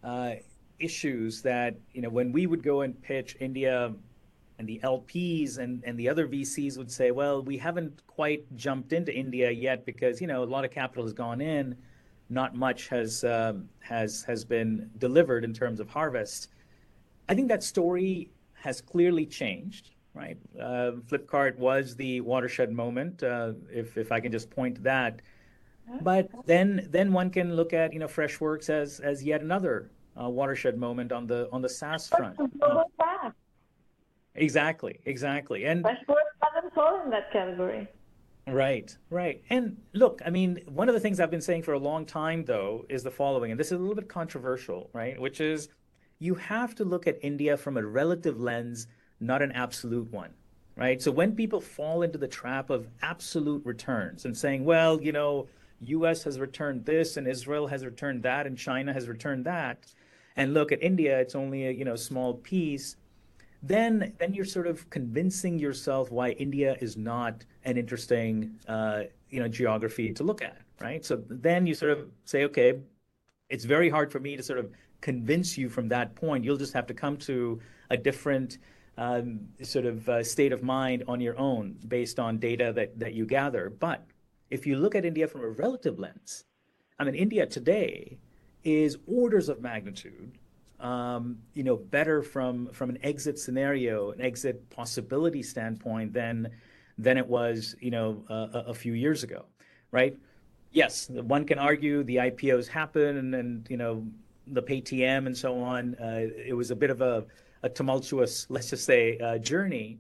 uh, 0.04 0.34
issues 0.80 1.42
that 1.42 1.76
you 1.94 2.02
know 2.02 2.10
when 2.10 2.32
we 2.32 2.46
would 2.46 2.64
go 2.64 2.82
and 2.82 3.02
pitch 3.02 3.36
India 3.40 3.94
and 4.58 4.68
the 4.68 4.80
LPs 4.84 5.58
and, 5.58 5.82
and 5.86 5.98
the 5.98 6.10
other 6.10 6.28
VCs 6.28 6.78
would 6.78 6.92
say, 6.92 7.12
well, 7.12 7.42
we 7.42 7.58
haven't 7.58 8.06
quite 8.08 8.44
jumped 8.58 8.92
into 8.92 9.16
India 9.16 9.50
yet 9.50 9.86
because 9.86 10.20
you 10.20 10.28
know 10.28 10.44
a 10.44 10.46
lot 10.46 10.66
of 10.66 10.72
capital 10.72 11.04
has 11.04 11.14
gone 11.14 11.42
in, 11.42 11.76
not 12.30 12.56
much 12.56 12.88
has 12.90 13.24
um, 13.24 13.70
has 13.80 14.24
has 14.24 14.44
been 14.46 14.90
delivered 14.98 15.44
in 15.44 15.54
terms 15.54 15.80
of 15.80 15.90
harvest. 15.90 16.50
I 17.28 17.36
think 17.36 17.48
that 17.50 17.64
story 17.64 18.32
has 18.54 18.82
clearly 18.82 19.26
changed, 19.26 19.92
right? 20.14 20.38
Uh, 20.60 20.94
Flipkart 21.08 21.58
was 21.58 21.96
the 21.96 22.20
watershed 22.22 22.72
moment, 22.72 23.22
uh, 23.24 23.54
if, 23.72 23.98
if 23.98 24.12
I 24.12 24.20
can 24.20 24.32
just 24.32 24.50
point 24.50 24.76
to 24.76 24.82
that. 24.82 25.22
But 26.02 26.30
then, 26.46 26.88
then 26.90 27.12
one 27.14 27.30
can 27.30 27.56
look 27.56 27.74
at 27.74 27.94
you 27.94 28.00
know 28.00 28.08
Freshworks 28.08 28.70
as 28.70 29.00
as 29.00 29.24
yet 29.24 29.42
another 29.42 29.92
uh, 30.22 30.30
watershed 30.30 30.78
moment 30.78 31.12
on 31.12 31.28
the 31.28 31.50
on 31.52 31.62
the 31.62 31.70
SaaS 31.70 32.08
front. 32.08 32.38
Uh, 32.62 32.84
exactly, 34.36 35.00
exactly, 35.06 35.66
and 35.66 35.84
Freshworks 35.84 36.54
doesn't 36.54 36.74
fall 36.74 37.02
in 37.04 37.10
that 37.10 37.32
category. 37.32 37.88
Right, 38.48 38.98
right. 39.10 39.44
And 39.50 39.78
look, 39.94 40.22
I 40.26 40.30
mean, 40.30 40.60
one 40.68 40.90
of 40.90 40.96
the 40.96 41.00
things 41.00 41.20
I've 41.20 41.32
been 41.32 41.42
saying 41.42 41.64
for 41.64 41.74
a 41.74 41.80
long 41.80 42.06
time, 42.06 42.46
though, 42.46 42.86
is 42.90 43.04
the 43.04 43.12
following, 43.12 43.52
and 43.52 43.60
this 43.60 43.68
is 43.68 43.74
a 43.74 43.78
little 43.78 43.96
bit 43.96 44.10
controversial, 44.10 44.90
right? 44.94 45.20
Which 45.20 45.40
is 45.40 45.70
you 46.20 46.36
have 46.36 46.76
to 46.76 46.84
look 46.84 47.08
at 47.08 47.18
India 47.22 47.56
from 47.58 47.78
a 47.78 47.86
relative 47.86 48.40
lens, 48.40 48.88
not 49.20 49.42
an 49.42 49.52
absolute 49.52 50.12
one, 50.12 50.32
right? 50.76 51.02
So 51.02 51.12
when 51.12 51.36
people 51.36 51.62
fall 51.62 52.02
into 52.02 52.18
the 52.18 52.28
trap 52.28 52.70
of 52.70 52.88
absolute 53.02 53.66
returns 53.66 54.26
and 54.26 54.36
saying, 54.36 54.66
well, 54.66 55.02
you 55.02 55.12
know, 55.12 55.48
US 55.82 56.24
has 56.24 56.40
returned 56.40 56.86
this 56.86 57.18
and 57.18 57.28
Israel 57.28 57.68
has 57.68 57.86
returned 57.86 58.24
that 58.24 58.48
and 58.48 58.58
China 58.58 58.94
has 58.94 59.08
returned 59.08 59.46
that, 59.46 59.94
and 60.36 60.54
look 60.54 60.72
at 60.72 60.82
India, 60.82 61.20
it's 61.20 61.36
only 61.36 61.68
a 61.68 61.72
you 61.72 61.86
know 61.86 61.96
small 61.96 62.36
piece, 62.36 62.96
then 63.62 64.14
then 64.20 64.34
you're 64.34 64.46
sort 64.46 64.68
of 64.68 64.90
convincing 64.90 65.60
yourself 65.60 66.12
why 66.12 66.32
India 66.32 66.78
is 66.80 66.96
not 66.96 67.46
an 67.66 67.78
interesting 67.78 68.52
uh, 68.68 69.04
you 69.30 69.40
know 69.40 69.48
geography 69.48 70.14
to 70.14 70.24
look 70.24 70.42
at, 70.42 70.58
right? 70.82 71.06
So 71.06 71.22
then 71.30 71.68
you 71.68 71.74
sort 71.74 71.92
of 71.92 72.08
say, 72.26 72.44
okay, 72.46 72.80
it's 73.50 73.66
very 73.66 73.90
hard 73.90 74.12
for 74.12 74.20
me 74.20 74.38
to 74.38 74.44
sort 74.44 74.60
of 74.60 74.72
convince 75.02 75.58
you 75.58 75.70
from 75.70 75.88
that 75.90 76.16
point. 76.16 76.44
You'll 76.44 76.58
just 76.58 76.74
have 76.74 76.88
to 76.88 76.94
come 76.94 77.18
to 77.18 77.60
a 77.90 77.98
different 77.98 78.60
um, 78.98 79.40
sort 79.64 79.86
of 79.86 80.08
uh, 80.10 80.24
state 80.24 80.52
of 80.52 80.62
mind 80.62 81.04
on 81.08 81.22
your 81.22 81.38
own 81.40 81.78
based 81.88 82.20
on 82.20 82.38
data 82.38 82.74
that, 82.76 83.00
that 83.00 83.14
you 83.14 83.26
gather. 83.26 83.70
But 83.70 84.06
if 84.50 84.66
you 84.66 84.78
look 84.78 84.96
at 84.96 85.06
India 85.06 85.28
from 85.28 85.42
a 85.42 85.50
relative 85.50 86.00
lens, 86.00 86.46
I 86.98 87.04
mean, 87.04 87.16
India 87.16 87.46
today 87.46 88.18
is 88.64 88.98
orders 89.08 89.50
of 89.50 89.62
magnitude, 89.62 90.38
um, 90.80 91.38
you 91.54 91.64
know, 91.64 91.76
better 91.76 92.22
from 92.22 92.68
from 92.68 92.90
an 92.90 92.98
exit 93.04 93.40
scenario, 93.40 94.12
an 94.12 94.22
exit 94.22 94.70
possibility 94.70 95.44
standpoint 95.44 96.14
than 96.14 96.50
than 96.98 97.18
it 97.18 97.28
was, 97.28 97.76
you 97.80 97.92
know, 97.92 98.24
a, 98.30 98.66
a 98.68 98.74
few 98.74 98.94
years 98.94 99.24
ago, 99.24 99.46
right? 99.92 100.18
Yes, 100.72 101.10
one 101.10 101.46
can 101.46 101.58
argue 101.58 102.04
the 102.04 102.18
IPOs 102.18 102.68
happen 102.68 103.18
and, 103.18 103.34
and 103.34 103.68
you 103.70 103.78
know 103.78 104.06
the 104.48 104.62
Paytm 104.62 105.26
and 105.26 105.38
so 105.38 105.60
on. 105.62 105.96
Uh, 105.96 106.28
it 106.46 106.54
was 106.54 106.72
a 106.72 106.76
bit 106.76 106.90
of 106.90 107.02
a, 107.02 107.26
a 107.64 107.70
tumultuous, 107.70 108.48
let's 108.50 108.70
just 108.70 108.86
say, 108.86 109.18
uh, 109.20 109.38
journey. 109.38 110.00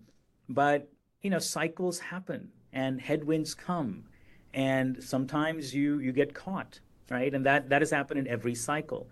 But 0.50 0.90
you 1.22 1.30
know, 1.30 1.40
cycles 1.40 2.00
happen 2.00 2.50
and 2.74 3.02
headwinds 3.02 3.54
come, 3.54 4.04
and 4.54 5.04
sometimes 5.04 5.74
you 5.74 6.00
you 6.00 6.12
get 6.12 6.34
caught, 6.34 6.80
right? 7.10 7.34
And 7.34 7.46
that 7.46 7.70
that 7.70 7.82
has 7.82 7.92
happened 7.92 8.20
in 8.20 8.28
every 8.28 8.56
cycle. 8.56 9.10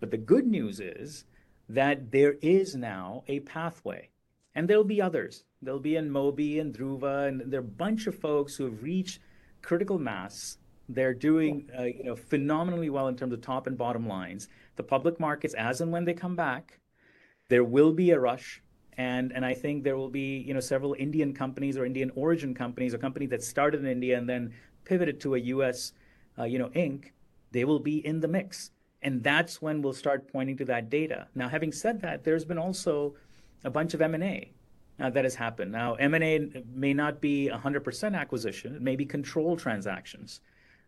But 0.00 0.10
the 0.10 0.18
good 0.18 0.46
news 0.46 0.80
is 0.80 1.24
that 1.68 2.12
there 2.12 2.34
is 2.42 2.76
now 2.76 3.24
a 3.28 3.40
pathway, 3.40 4.10
and 4.54 4.68
there'll 4.68 4.84
be 4.84 5.00
others. 5.00 5.44
There'll 5.62 5.80
be 5.80 5.92
InMobi 5.92 6.60
and 6.60 6.74
Druva, 6.74 7.28
and 7.28 7.40
there 7.50 7.60
are 7.60 7.64
a 7.64 7.66
bunch 7.66 8.06
of 8.06 8.18
folks 8.18 8.56
who 8.56 8.64
have 8.64 8.82
reached 8.82 9.20
critical 9.62 9.98
mass. 9.98 10.58
They're 10.88 11.14
doing 11.14 11.68
uh, 11.76 11.84
you 11.84 12.04
know 12.04 12.16
phenomenally 12.16 12.90
well 12.90 13.08
in 13.08 13.16
terms 13.16 13.32
of 13.32 13.40
top 13.40 13.66
and 13.66 13.76
bottom 13.76 14.06
lines 14.06 14.48
the 14.76 14.82
public 14.82 15.18
markets 15.18 15.54
as 15.54 15.80
and 15.80 15.90
when 15.90 16.04
they 16.04 16.14
come 16.14 16.36
back, 16.36 16.78
there 17.48 17.64
will 17.64 17.92
be 17.92 18.10
a 18.10 18.20
rush. 18.20 18.62
And, 18.98 19.32
and 19.32 19.44
I 19.44 19.52
think 19.52 19.84
there 19.84 19.96
will 19.96 20.08
be 20.08 20.38
you 20.38 20.54
know 20.54 20.60
several 20.60 20.94
Indian 20.98 21.34
companies 21.34 21.76
or 21.76 21.84
Indian 21.84 22.10
origin 22.14 22.54
companies 22.54 22.94
or 22.94 22.98
companies 22.98 23.28
that 23.30 23.42
started 23.42 23.80
in 23.80 23.86
India 23.86 24.16
and 24.16 24.28
then 24.28 24.54
pivoted 24.86 25.20
to 25.20 25.34
a 25.34 25.38
U.S. 25.38 25.92
Uh, 26.38 26.44
you 26.44 26.58
know 26.58 26.70
Inc. 26.70 27.10
They 27.52 27.64
will 27.64 27.78
be 27.78 28.04
in 28.04 28.20
the 28.20 28.28
mix, 28.28 28.70
and 29.02 29.22
that's 29.22 29.60
when 29.60 29.82
we'll 29.82 29.92
start 29.92 30.32
pointing 30.32 30.56
to 30.56 30.64
that 30.66 30.88
data. 30.88 31.28
Now, 31.34 31.48
having 31.48 31.72
said 31.72 32.00
that, 32.00 32.24
there's 32.24 32.44
been 32.44 32.58
also 32.58 33.14
a 33.64 33.70
bunch 33.70 33.92
of 33.92 34.00
M&A 34.00 34.52
uh, 34.98 35.10
that 35.10 35.24
has 35.24 35.34
happened. 35.34 35.72
Now, 35.72 35.94
M&A 35.94 36.62
may 36.72 36.94
not 36.94 37.20
be 37.20 37.50
100% 37.52 38.18
acquisition; 38.18 38.74
it 38.74 38.82
may 38.82 38.96
be 38.96 39.04
controlled 39.04 39.58
transactions 39.58 40.40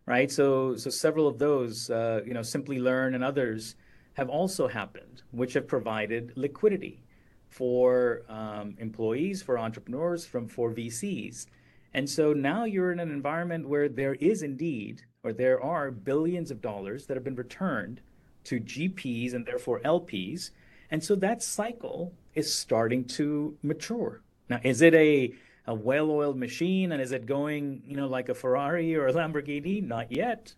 right? 0.09 0.31
So, 0.31 0.75
so 0.75 0.89
several 0.89 1.27
of 1.27 1.37
those, 1.37 1.89
uh, 1.91 2.21
you 2.25 2.33
know, 2.33 2.39
Simplilearn 2.39 3.13
and 3.13 3.23
others 3.23 3.75
have 4.13 4.27
also 4.27 4.67
happened, 4.67 5.21
which 5.31 5.53
have 5.53 5.67
provided 5.67 6.33
liquidity 6.35 7.03
for 7.47 8.23
um, 8.27 8.75
employees, 8.79 9.43
for 9.43 9.59
entrepreneurs, 9.59 10.25
from 10.25 10.47
for 10.47 10.71
VCs. 10.73 11.45
And 11.93 12.09
so 12.09 12.33
now 12.33 12.65
you're 12.65 12.91
in 12.91 12.99
an 12.99 13.11
environment 13.11 13.67
where 13.67 13.89
there 13.89 14.15
is 14.15 14.43
indeed, 14.43 15.01
or 15.23 15.33
there 15.33 15.61
are 15.61 15.91
billions 15.91 16.51
of 16.51 16.61
dollars 16.61 17.05
that 17.07 17.17
have 17.17 17.23
been 17.23 17.35
returned 17.35 18.01
to 18.45 18.59
GPs 18.59 19.33
and 19.33 19.45
therefore 19.45 19.79
LPs. 19.81 20.51
And 20.91 21.03
so 21.03 21.15
that 21.15 21.43
cycle 21.43 22.13
is 22.35 22.53
starting 22.53 23.05
to 23.05 23.57
mature. 23.63 24.21
Now, 24.49 24.59
is 24.63 24.81
it 24.81 24.93
a 24.93 25.33
a 25.67 25.73
well-oiled 25.73 26.35
machine 26.35 26.91
and 26.93 27.01
is 27.01 27.11
it 27.11 27.27
going 27.27 27.83
you 27.85 27.95
know 27.95 28.07
like 28.07 28.27
a 28.29 28.33
ferrari 28.33 28.95
or 28.95 29.07
a 29.07 29.13
lamborghini 29.13 29.83
not 29.83 30.11
yet 30.11 30.51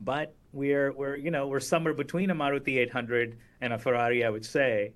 but 0.00 0.34
we're 0.52 0.92
we're 0.92 1.14
you 1.14 1.30
know 1.30 1.46
we're 1.46 1.60
somewhere 1.60 1.94
between 1.94 2.30
a 2.30 2.34
maruti 2.34 2.78
800 2.78 3.38
and 3.60 3.72
a 3.72 3.78
ferrari 3.78 4.24
i 4.24 4.28
would 4.28 4.44
say 4.44 4.92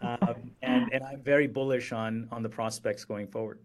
um, 0.00 0.50
and 0.62 0.92
and 0.92 1.04
i'm 1.04 1.22
very 1.22 1.46
bullish 1.46 1.92
on 1.92 2.26
on 2.32 2.42
the 2.42 2.48
prospects 2.48 3.04
going 3.04 3.28
forward 3.28 3.60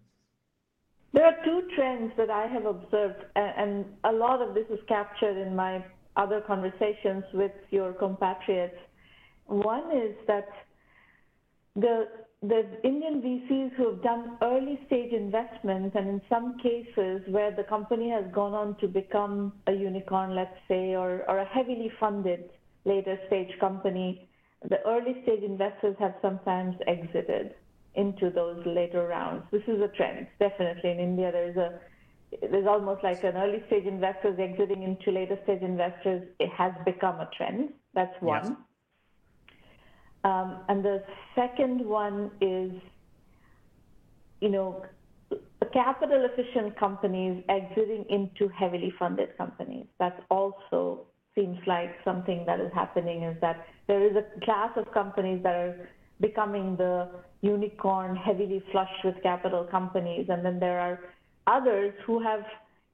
There 1.14 1.26
are 1.26 1.36
two 1.44 1.64
trends 1.76 2.12
that 2.18 2.30
I 2.30 2.48
have 2.48 2.66
observed, 2.66 3.24
and 3.36 3.86
a 4.04 4.12
lot 4.12 4.42
of 4.42 4.54
this 4.54 4.66
is 4.70 4.80
captured 4.88 5.38
in 5.38 5.56
my 5.56 5.84
other 6.16 6.42
conversations 6.42 7.24
with 7.34 7.52
your 7.70 7.94
compatriots. 7.94 8.78
One 9.46 9.96
is 9.96 10.16
that 10.28 10.50
the 11.76 12.08
the 12.44 12.80
Indian 12.84 13.20
VCs 13.22 13.74
who 13.78 13.90
have 13.92 14.04
done 14.04 14.38
early 14.44 14.80
stage 14.86 15.12
investments, 15.12 15.96
and 15.96 16.08
in 16.08 16.22
some 16.30 16.58
cases 16.60 17.22
where 17.30 17.50
the 17.52 17.64
company 17.64 18.12
has 18.12 18.26
gone 18.32 18.54
on 18.54 18.78
to 18.78 18.88
become 18.88 19.54
a 19.66 19.72
unicorn, 19.72 20.36
let's 20.36 20.56
say, 20.68 20.96
or, 20.96 21.24
or 21.28 21.40
a 21.40 21.46
heavily 21.46 21.92
funded 22.00 22.52
later 22.86 23.18
stage 23.26 23.50
company, 23.60 24.30
the 24.70 24.78
early 24.86 25.20
stage 25.24 25.42
investors 25.42 25.96
have 26.00 26.14
sometimes 26.22 26.76
exited 26.86 27.56
into 27.98 28.30
those 28.30 28.64
later 28.66 29.08
rounds. 29.08 29.44
This 29.52 29.64
is 29.68 29.82
a 29.82 29.90
trend, 29.90 30.28
definitely 30.40 30.92
in 30.92 31.00
India. 31.00 31.32
There's 31.32 31.58
a 31.58 31.80
there's 32.42 32.68
almost 32.68 33.04
like 33.04 33.24
an 33.24 33.38
early 33.38 33.64
stage 33.68 33.86
investors 33.86 34.38
exiting 34.40 34.84
into 34.84 35.12
later 35.12 35.40
stage 35.44 35.62
investors. 35.62 36.28
It 36.40 36.50
has 36.52 36.74
become 36.86 37.20
a 37.20 37.30
trend. 37.36 37.70
That's 37.94 38.14
one. 38.22 38.44
Yes. 38.44 38.54
Um, 40.24 40.58
and 40.68 40.84
the 40.84 41.04
second 41.36 41.86
one 41.86 42.32
is, 42.42 42.72
you 44.42 44.50
know, 44.50 44.86
capital 45.72 46.28
efficient 46.32 46.78
companies 46.78 47.44
exiting 47.48 48.06
into 48.10 48.50
heavily 48.50 48.94
funded 49.00 49.38
companies. 49.38 49.86
That 50.00 50.24
also 50.30 51.08
seems 51.34 51.60
like 51.66 51.96
something 52.04 52.44
that 52.46 52.60
is 52.60 52.72
happening 52.74 53.24
is 53.24 53.38
that 53.42 53.66
there 53.88 54.06
is 54.06 54.16
a 54.18 54.26
class 54.44 54.72
of 54.76 54.92
companies 54.92 55.42
that 55.44 55.56
are 55.56 55.90
becoming 56.20 56.76
the 56.78 57.10
unicorn, 57.42 58.16
heavily 58.16 58.64
flushed 58.72 59.04
with 59.04 59.16
capital 59.22 59.64
companies, 59.64 60.28
and 60.30 60.44
then 60.44 60.60
there 60.60 60.80
are 60.80 61.00
others 61.46 61.94
who 62.06 62.22
have, 62.22 62.42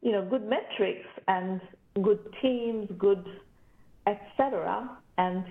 you 0.02 0.12
know, 0.12 0.28
good 0.30 0.44
metrics 0.44 1.08
and 1.28 1.62
good 2.02 2.20
teams, 2.42 2.90
good, 2.98 3.24
etc., 4.08 4.90
and 5.18 5.46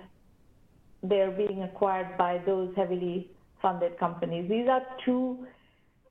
they're 1.02 1.30
being 1.30 1.62
acquired 1.62 2.16
by 2.18 2.40
those 2.46 2.72
heavily 2.76 3.30
funded 3.60 3.98
companies. 3.98 4.48
These 4.48 4.68
are 4.68 4.82
two, 5.04 5.46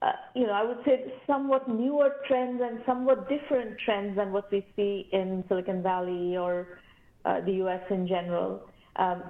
uh, 0.01 0.11
you 0.35 0.47
know, 0.47 0.53
I 0.53 0.63
would 0.63 0.79
say 0.85 1.13
somewhat 1.27 1.69
newer 1.69 2.15
trends 2.27 2.61
and 2.63 2.79
somewhat 2.85 3.29
different 3.29 3.77
trends 3.85 4.15
than 4.15 4.31
what 4.31 4.51
we 4.51 4.65
see 4.75 5.07
in 5.11 5.43
Silicon 5.47 5.83
Valley 5.83 6.35
or 6.37 6.79
uh, 7.25 7.41
the 7.41 7.53
U.S. 7.53 7.81
in 7.89 8.07
general. 8.07 8.61
Um, 8.95 9.23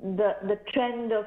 the 0.00 0.36
the 0.46 0.58
trend 0.72 1.12
of 1.12 1.24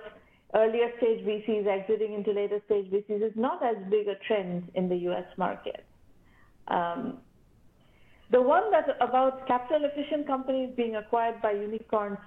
earlier 0.56 0.90
stage 0.98 1.26
VCs 1.26 1.68
exiting 1.68 2.14
into 2.14 2.32
later 2.32 2.60
stage 2.66 2.92
VCs 2.92 3.24
is 3.24 3.34
not 3.36 3.64
as 3.64 3.76
big 3.90 4.08
a 4.08 4.16
trend 4.28 4.70
in 4.76 4.90
the 4.90 4.98
U.S. 4.98 5.26
market. 5.38 5.86
Um, 6.68 7.20
the 8.32 8.42
one 8.42 8.72
that 8.72 8.86
about 9.02 9.46
capital 9.48 9.84
efficient 9.84 10.26
companies 10.26 10.74
being 10.76 10.96
acquired 10.96 11.42
by 11.42 11.52
unicorns 11.52 12.18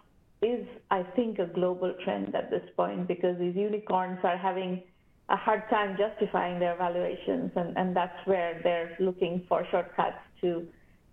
is, 0.43 0.67
I 0.91 1.03
think, 1.17 1.39
a 1.39 1.47
global 1.47 1.95
trend 2.05 2.35
at 2.35 2.51
this 2.51 2.65
point 2.77 3.09
because 3.09 3.39
these 3.39 3.57
unicorns 3.57 4.19
are 4.23 4.37
having 4.37 4.83
a 5.31 5.37
hard 5.37 5.63
time 5.71 5.97
justifying 5.97 6.59
their 6.61 6.77
valuations, 6.77 7.51
and, 7.57 7.77
and 7.79 7.97
that's 7.97 8.27
where 8.27 8.61
they're 8.63 8.95
looking 9.01 9.45
for 9.49 9.67
shortcuts 9.71 10.19
to 10.43 10.67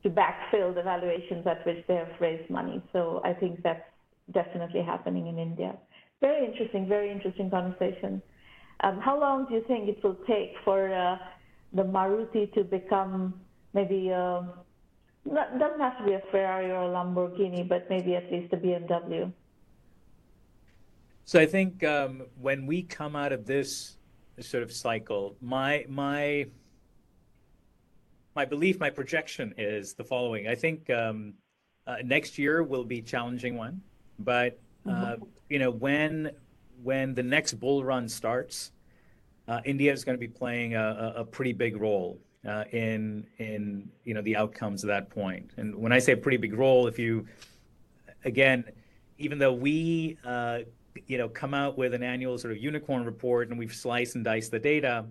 to 0.04 0.10
backfill 0.10 0.74
the 0.74 0.82
valuations 0.82 1.45
at 1.45 1.63
which 1.63 1.86
they 1.88 1.93
have 1.93 2.10
raised 2.19 2.50
money. 2.50 2.82
So 2.91 3.21
I 3.24 3.34
think 3.34 3.62
that's 3.62 3.84
definitely 4.34 4.82
happening 4.82 5.28
in 5.28 5.38
India. 5.38 5.76
Very 6.22 6.46
interesting, 6.46 6.88
very 6.88 7.12
interesting 7.12 7.50
conversation. 7.50 8.22
Um, 8.84 9.00
how 9.00 9.20
long 9.20 9.46
do 9.48 9.56
you 9.56 9.64
think 9.68 9.90
it 9.90 10.04
will 10.04 10.18
take 10.28 10.54
for 10.64 10.94
uh, 10.94 11.18
the 11.74 11.84
Maruti 11.84 12.52
to 12.54 12.64
become 12.64 13.34
maybe 13.74 14.10
a 14.10 14.48
not, 15.26 15.60
doesn't 15.60 15.80
have 15.80 15.98
to 16.00 16.04
be 16.06 16.14
a 16.14 16.22
Ferrari 16.32 16.72
or 16.72 16.84
a 16.84 16.88
Lamborghini, 16.88 17.68
but 17.68 17.90
maybe 17.90 18.16
at 18.16 18.32
least 18.32 18.54
a 18.54 18.58
BMW. 18.58 19.32
So 21.26 21.40
I 21.40 21.46
think 21.46 21.84
um, 21.84 22.24
when 22.40 22.66
we 22.66 22.82
come 22.84 23.16
out 23.16 23.32
of 23.32 23.46
this 23.46 23.98
sort 24.40 24.64
of 24.64 24.72
cycle, 24.72 25.36
my 25.42 25.86
my 25.88 26.48
my 28.36 28.46
belief, 28.46 28.80
my 28.80 28.90
projection 28.90 29.54
is 29.58 29.94
the 29.94 30.04
following. 30.04 30.48
I 30.48 30.56
think 30.56 30.90
um, 30.90 31.34
uh, 31.86 31.98
next 32.04 32.38
year 32.38 32.64
will 32.64 32.84
be 32.84 33.00
a 33.00 33.02
challenging 33.02 33.58
one, 33.58 33.82
but 34.20 34.60
uh, 34.88 34.90
mm-hmm. 34.90 35.24
You 35.52 35.60
know 35.60 35.70
when 35.70 36.32
when 36.82 37.14
the 37.14 37.22
next 37.22 37.56
bull 37.56 37.84
run 37.84 38.08
starts, 38.08 38.72
uh, 39.50 39.60
India 39.66 39.92
is 39.92 40.06
going 40.06 40.18
to 40.18 40.20
be 40.20 40.28
playing 40.30 40.76
a, 40.76 41.14
a 41.18 41.26
pretty 41.26 41.52
big 41.52 41.76
role 41.80 42.18
uh, 42.48 42.64
in 42.72 43.28
in 43.38 43.90
you 44.06 44.14
know 44.14 44.22
the 44.22 44.38
outcomes 44.38 44.84
of 44.84 44.88
that 44.88 45.10
point. 45.10 45.52
And 45.58 45.76
when 45.76 45.92
I 45.92 46.00
say 46.00 46.16
pretty 46.16 46.38
big 46.38 46.54
role, 46.54 46.88
if 46.88 46.98
you 46.98 47.28
again, 48.24 48.64
even 49.18 49.40
though 49.40 49.52
we 49.52 50.18
uh, 50.24 50.60
you 51.06 51.18
know 51.18 51.28
come 51.28 51.54
out 51.54 51.78
with 51.78 51.94
an 51.94 52.02
annual 52.02 52.38
sort 52.38 52.54
of 52.54 52.64
unicorn 52.64 53.04
report 53.04 53.50
and 53.50 53.60
we've 53.60 53.76
sliced 53.76 54.16
and 54.16 54.24
diced 54.24 54.52
the 54.52 54.60
data, 54.60 55.06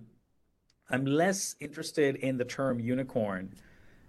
I'm 0.88 1.04
less 1.04 1.54
interested 1.60 2.16
in 2.16 2.38
the 2.38 2.46
term 2.46 2.80
unicorn. 2.80 3.54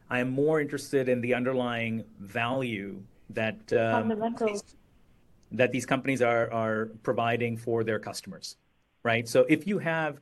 I 0.10 0.20
am 0.20 0.30
more 0.30 0.62
interested 0.62 1.10
in 1.10 1.20
the 1.20 1.34
underlying 1.34 2.06
value 2.20 3.04
that 3.32 3.74
um, 3.74 4.10
these, 4.46 4.64
that 5.52 5.72
these 5.72 5.86
companies 5.86 6.22
are 6.22 6.52
are 6.52 6.92
providing 7.04 7.58
for 7.58 7.84
their 7.84 8.00
customers, 8.00 8.58
right? 9.04 9.28
So 9.28 9.46
if 9.50 9.68
you 9.68 9.80
have 9.80 10.20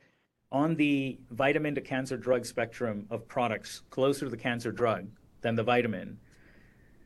on 0.52 0.74
the 0.74 1.18
vitamin 1.30 1.74
to 1.76 1.80
cancer 1.80 2.16
drug 2.16 2.44
spectrum 2.44 3.06
of 3.10 3.26
products 3.28 3.82
closer 3.90 4.26
to 4.26 4.30
the 4.30 4.36
cancer 4.36 4.72
drug 4.72 5.06
than 5.42 5.54
the 5.54 5.62
vitamin, 5.62 6.18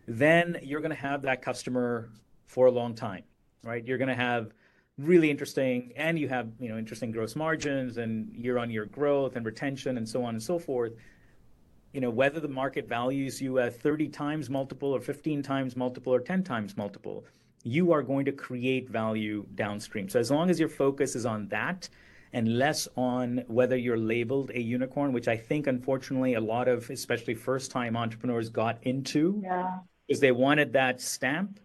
then 0.09 0.59
you're 0.63 0.81
going 0.81 0.91
to 0.91 0.97
have 0.97 1.23
that 1.23 1.43
customer 1.43 2.09
for 2.47 2.67
a 2.67 2.71
long 2.71 2.95
time, 2.95 3.25
right? 3.63 3.85
You're 3.85 3.99
going 3.99 4.09
to 4.09 4.15
have 4.15 4.53
really 4.99 5.31
interesting, 5.31 5.93
and 5.97 6.19
you 6.19 6.29
have 6.29 6.49
you 6.61 6.69
know 6.69 6.79
interesting 6.79 7.11
gross 7.11 7.37
margins 7.37 7.99
and 7.99 8.35
year-on-year 8.35 8.87
growth 8.87 9.37
and 9.37 9.45
retention 9.45 9.99
and 9.99 10.09
so 10.09 10.23
on 10.25 10.35
and 10.35 10.43
so 10.43 10.59
forth. 10.59 10.93
You 11.93 12.01
know 12.01 12.11
whether 12.11 12.41
the 12.41 12.49
market 12.49 12.89
values 12.89 13.41
you 13.41 13.59
at 13.59 13.81
30 13.81 14.09
times 14.09 14.49
multiple 14.51 14.95
or 14.95 15.01
15 15.01 15.43
times 15.43 15.77
multiple 15.77 16.15
or 16.15 16.21
10 16.21 16.43
times 16.45 16.77
multiple, 16.77 17.25
you 17.65 17.93
are 17.93 18.03
going 18.03 18.27
to 18.27 18.33
create 18.33 18.89
value 18.89 19.45
downstream. 19.55 20.09
So 20.09 20.21
as 20.21 20.31
long 20.31 20.51
as 20.51 20.61
your 20.61 20.69
focus 20.69 21.17
is 21.17 21.27
on 21.27 21.49
that 21.49 21.89
and 22.35 22.59
less 22.59 22.87
on 22.97 23.43
whether 23.47 23.77
you're 23.77 23.97
labeled 23.97 24.51
a 24.55 24.61
unicorn, 24.61 25.13
which 25.13 25.29
I 25.29 25.37
think 25.37 25.67
unfortunately 25.67 26.35
a 26.35 26.41
lot 26.41 26.69
of 26.69 26.91
especially 26.91 27.35
first 27.35 27.71
time 27.71 27.97
entrepreneurs 27.97 28.51
got 28.51 28.79
into 28.83 29.41
yeah. 29.43 29.79
because 30.07 30.21
they 30.21 30.33
wanted 30.33 30.75
that 30.75 31.01
stamp. 31.01 31.59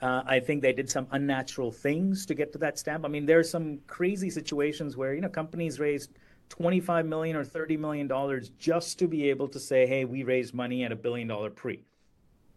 Uh, 0.00 0.22
I 0.24 0.40
think 0.40 0.62
they 0.62 0.72
did 0.72 0.88
some 0.88 1.06
unnatural 1.10 1.72
things 1.72 2.24
to 2.26 2.34
get 2.34 2.52
to 2.52 2.58
that 2.58 2.78
stamp. 2.78 3.04
I 3.04 3.08
mean, 3.08 3.26
there 3.26 3.40
are 3.40 3.44
some 3.44 3.80
crazy 3.86 4.30
situations 4.30 4.96
where 4.96 5.12
you 5.12 5.20
know 5.20 5.28
companies 5.28 5.78
raised 5.80 6.12
25 6.48 7.04
million 7.04 7.36
or 7.36 7.44
30 7.44 7.76
million 7.76 8.06
dollars 8.06 8.50
just 8.50 8.98
to 9.00 9.08
be 9.08 9.28
able 9.28 9.48
to 9.48 9.58
say, 9.58 9.86
"Hey, 9.86 10.04
we 10.04 10.22
raised 10.22 10.54
money 10.54 10.84
at 10.84 10.92
a 10.92 10.96
billion 10.96 11.26
dollar 11.26 11.50
pre." 11.50 11.82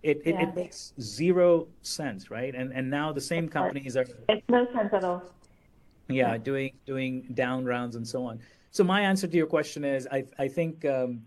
It, 0.03 0.21
it, 0.25 0.33
yeah. 0.33 0.49
it 0.49 0.55
makes 0.55 0.93
zero 0.99 1.67
sense, 1.83 2.31
right? 2.31 2.55
And 2.55 2.71
and 2.73 2.89
now 2.89 3.11
the 3.11 3.21
same 3.21 3.47
companies 3.47 3.95
are. 3.95 4.05
It's 4.29 4.49
no 4.49 4.65
sense 4.73 4.93
at 4.93 5.03
all 5.03 5.23
yeah, 6.11 6.37
doing 6.37 6.73
doing 6.85 7.27
down 7.33 7.65
rounds 7.65 7.95
and 7.95 8.07
so 8.07 8.25
on. 8.25 8.39
So 8.71 8.83
my 8.83 9.01
answer 9.01 9.27
to 9.27 9.37
your 9.37 9.47
question 9.47 9.83
is, 9.83 10.07
I 10.11 10.25
I 10.37 10.47
think 10.47 10.85
um, 10.85 11.21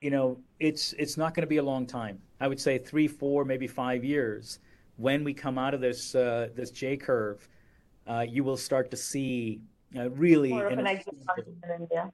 you 0.00 0.10
know 0.10 0.38
it's 0.60 0.92
it's 0.94 1.16
not 1.16 1.34
going 1.34 1.42
to 1.42 1.48
be 1.48 1.58
a 1.58 1.62
long 1.62 1.86
time. 1.86 2.18
I 2.40 2.48
would 2.48 2.60
say 2.60 2.78
three, 2.78 3.08
four, 3.08 3.44
maybe 3.44 3.66
five 3.66 4.04
years. 4.04 4.60
When 4.96 5.24
we 5.24 5.32
come 5.34 5.58
out 5.58 5.74
of 5.74 5.80
this 5.80 6.14
uh, 6.14 6.48
this 6.54 6.70
J 6.70 6.96
curve, 6.96 7.48
uh, 8.06 8.24
you 8.28 8.44
will 8.44 8.56
start 8.56 8.90
to 8.90 8.96
see 8.96 9.60
uh, 9.96 10.10
really 10.10 10.50
More 10.50 10.66
of 10.66 10.78
an 10.78 10.86
exit 10.86 11.14
in 11.36 11.70
India. 11.70 12.10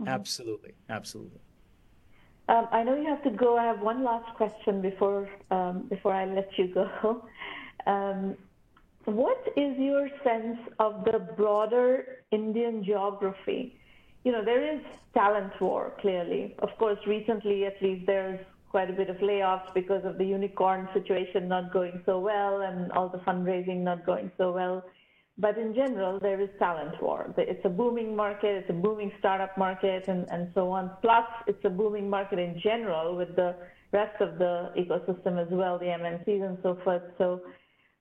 Mm-hmm. 0.00 0.08
Absolutely, 0.08 0.74
absolutely. 0.88 1.40
Um, 2.48 2.66
I 2.72 2.82
know 2.82 2.96
you 2.96 3.08
have 3.08 3.22
to 3.24 3.30
go. 3.30 3.58
I 3.58 3.64
have 3.64 3.80
one 3.80 4.02
last 4.02 4.34
question 4.36 4.80
before 4.80 5.28
um, 5.50 5.86
before 5.90 6.14
I 6.14 6.24
let 6.24 6.48
you 6.58 6.68
go. 6.68 7.24
Um, 7.86 8.36
what 9.06 9.42
is 9.56 9.78
your 9.78 10.10
sense 10.22 10.58
of 10.78 11.04
the 11.06 11.20
broader 11.38 12.18
Indian 12.32 12.84
geography? 12.84 13.78
You 14.24 14.32
know, 14.32 14.44
there 14.44 14.74
is 14.74 14.82
talent 15.14 15.58
war, 15.58 15.94
clearly. 16.00 16.54
Of 16.58 16.68
course, 16.78 16.98
recently, 17.06 17.64
at 17.64 17.80
least, 17.80 18.04
there's 18.06 18.40
quite 18.70 18.90
a 18.90 18.92
bit 18.92 19.08
of 19.08 19.16
layoffs 19.18 19.72
because 19.72 20.04
of 20.04 20.18
the 20.18 20.24
unicorn 20.26 20.88
situation 20.92 21.48
not 21.48 21.72
going 21.72 22.02
so 22.04 22.18
well 22.18 22.60
and 22.60 22.92
all 22.92 23.08
the 23.08 23.18
fundraising 23.18 23.78
not 23.78 24.04
going 24.04 24.30
so 24.36 24.52
well. 24.52 24.84
But 25.40 25.56
in 25.56 25.72
general, 25.72 26.18
there 26.18 26.40
is 26.40 26.48
talent 26.58 27.00
war. 27.00 27.32
It's 27.36 27.64
a 27.64 27.68
booming 27.68 28.16
market, 28.16 28.56
it's 28.56 28.70
a 28.70 28.72
booming 28.72 29.12
startup 29.20 29.56
market, 29.56 30.08
and, 30.08 30.26
and 30.30 30.50
so 30.52 30.70
on. 30.72 30.90
Plus, 31.00 31.24
it's 31.46 31.64
a 31.64 31.70
booming 31.70 32.10
market 32.10 32.40
in 32.40 32.58
general 32.60 33.16
with 33.16 33.36
the 33.36 33.54
rest 33.92 34.20
of 34.20 34.38
the 34.38 34.72
ecosystem 34.76 35.40
as 35.40 35.48
well, 35.50 35.78
the 35.78 35.86
MNCs 35.86 36.44
and 36.44 36.58
so 36.62 36.76
forth. 36.82 37.02
So, 37.18 37.42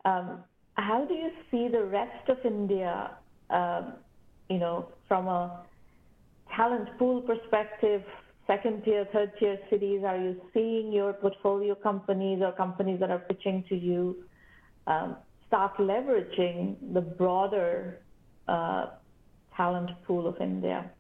um, 0.04 0.44
how 0.74 1.06
do 1.06 1.14
you 1.14 1.30
see 1.52 1.68
the 1.68 1.84
rest 1.84 2.28
of 2.28 2.38
India, 2.44 3.12
um, 3.52 3.94
you 4.50 4.58
know, 4.58 4.90
from 5.08 5.28
a 5.28 5.64
talent 6.56 6.90
pool 6.98 7.22
perspective, 7.22 8.04
second 8.48 8.84
tier, 8.84 9.08
third 9.14 9.32
tier 9.40 9.60
cities, 9.70 10.02
are 10.04 10.18
you 10.18 10.42
seeing 10.54 10.92
your 10.92 11.14
portfolio 11.14 11.76
companies 11.76 12.42
or 12.42 12.52
companies 12.52 13.00
that 13.00 13.12
are 13.12 13.20
pitching 13.20 13.64
to 13.70 13.76
you 13.76 14.24
um, 14.88 15.18
start 15.48 15.78
leveraging 15.78 16.76
the 16.94 17.02
broader 17.02 18.02
uh, 18.48 18.88
talent 19.56 19.92
pool 20.06 20.28
of 20.28 20.40
India? 20.42 20.92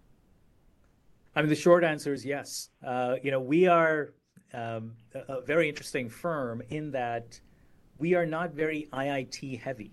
I 1.36 1.42
mean, 1.42 1.50
the 1.50 1.56
short 1.56 1.84
answer 1.84 2.14
is 2.14 2.26
yes. 2.26 2.70
Uh, 2.86 3.16
you 3.22 3.32
know, 3.32 3.40
we 3.40 3.68
are 3.68 4.14
um, 4.54 4.94
a, 5.14 5.34
a 5.34 5.42
very 5.42 5.70
interesting 5.70 6.10
firm 6.10 6.64
in 6.70 6.92
that 6.92 7.40
we 8.00 8.16
are 8.16 8.26
not 8.26 8.52
very 8.52 8.88
IIT 8.94 9.60
heavy. 9.60 9.92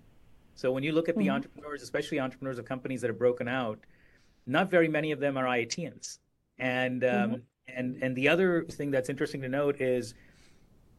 So 0.54 0.70
when 0.72 0.82
you 0.82 0.92
look 0.92 1.08
at 1.08 1.16
the 1.16 1.26
mm-hmm. 1.26 1.34
entrepreneurs, 1.34 1.82
especially 1.82 2.20
entrepreneurs 2.20 2.58
of 2.58 2.64
companies 2.64 3.00
that 3.00 3.08
have 3.08 3.18
broken 3.18 3.48
out, 3.48 3.78
not 4.46 4.70
very 4.70 4.88
many 4.88 5.10
of 5.10 5.20
them 5.20 5.36
are 5.36 5.44
IITians. 5.44 6.18
And 6.58 7.02
um, 7.04 7.10
mm-hmm. 7.10 7.34
and 7.68 8.02
and 8.02 8.16
the 8.16 8.28
other 8.28 8.64
thing 8.64 8.90
that's 8.90 9.08
interesting 9.08 9.40
to 9.42 9.48
note 9.48 9.80
is 9.80 10.14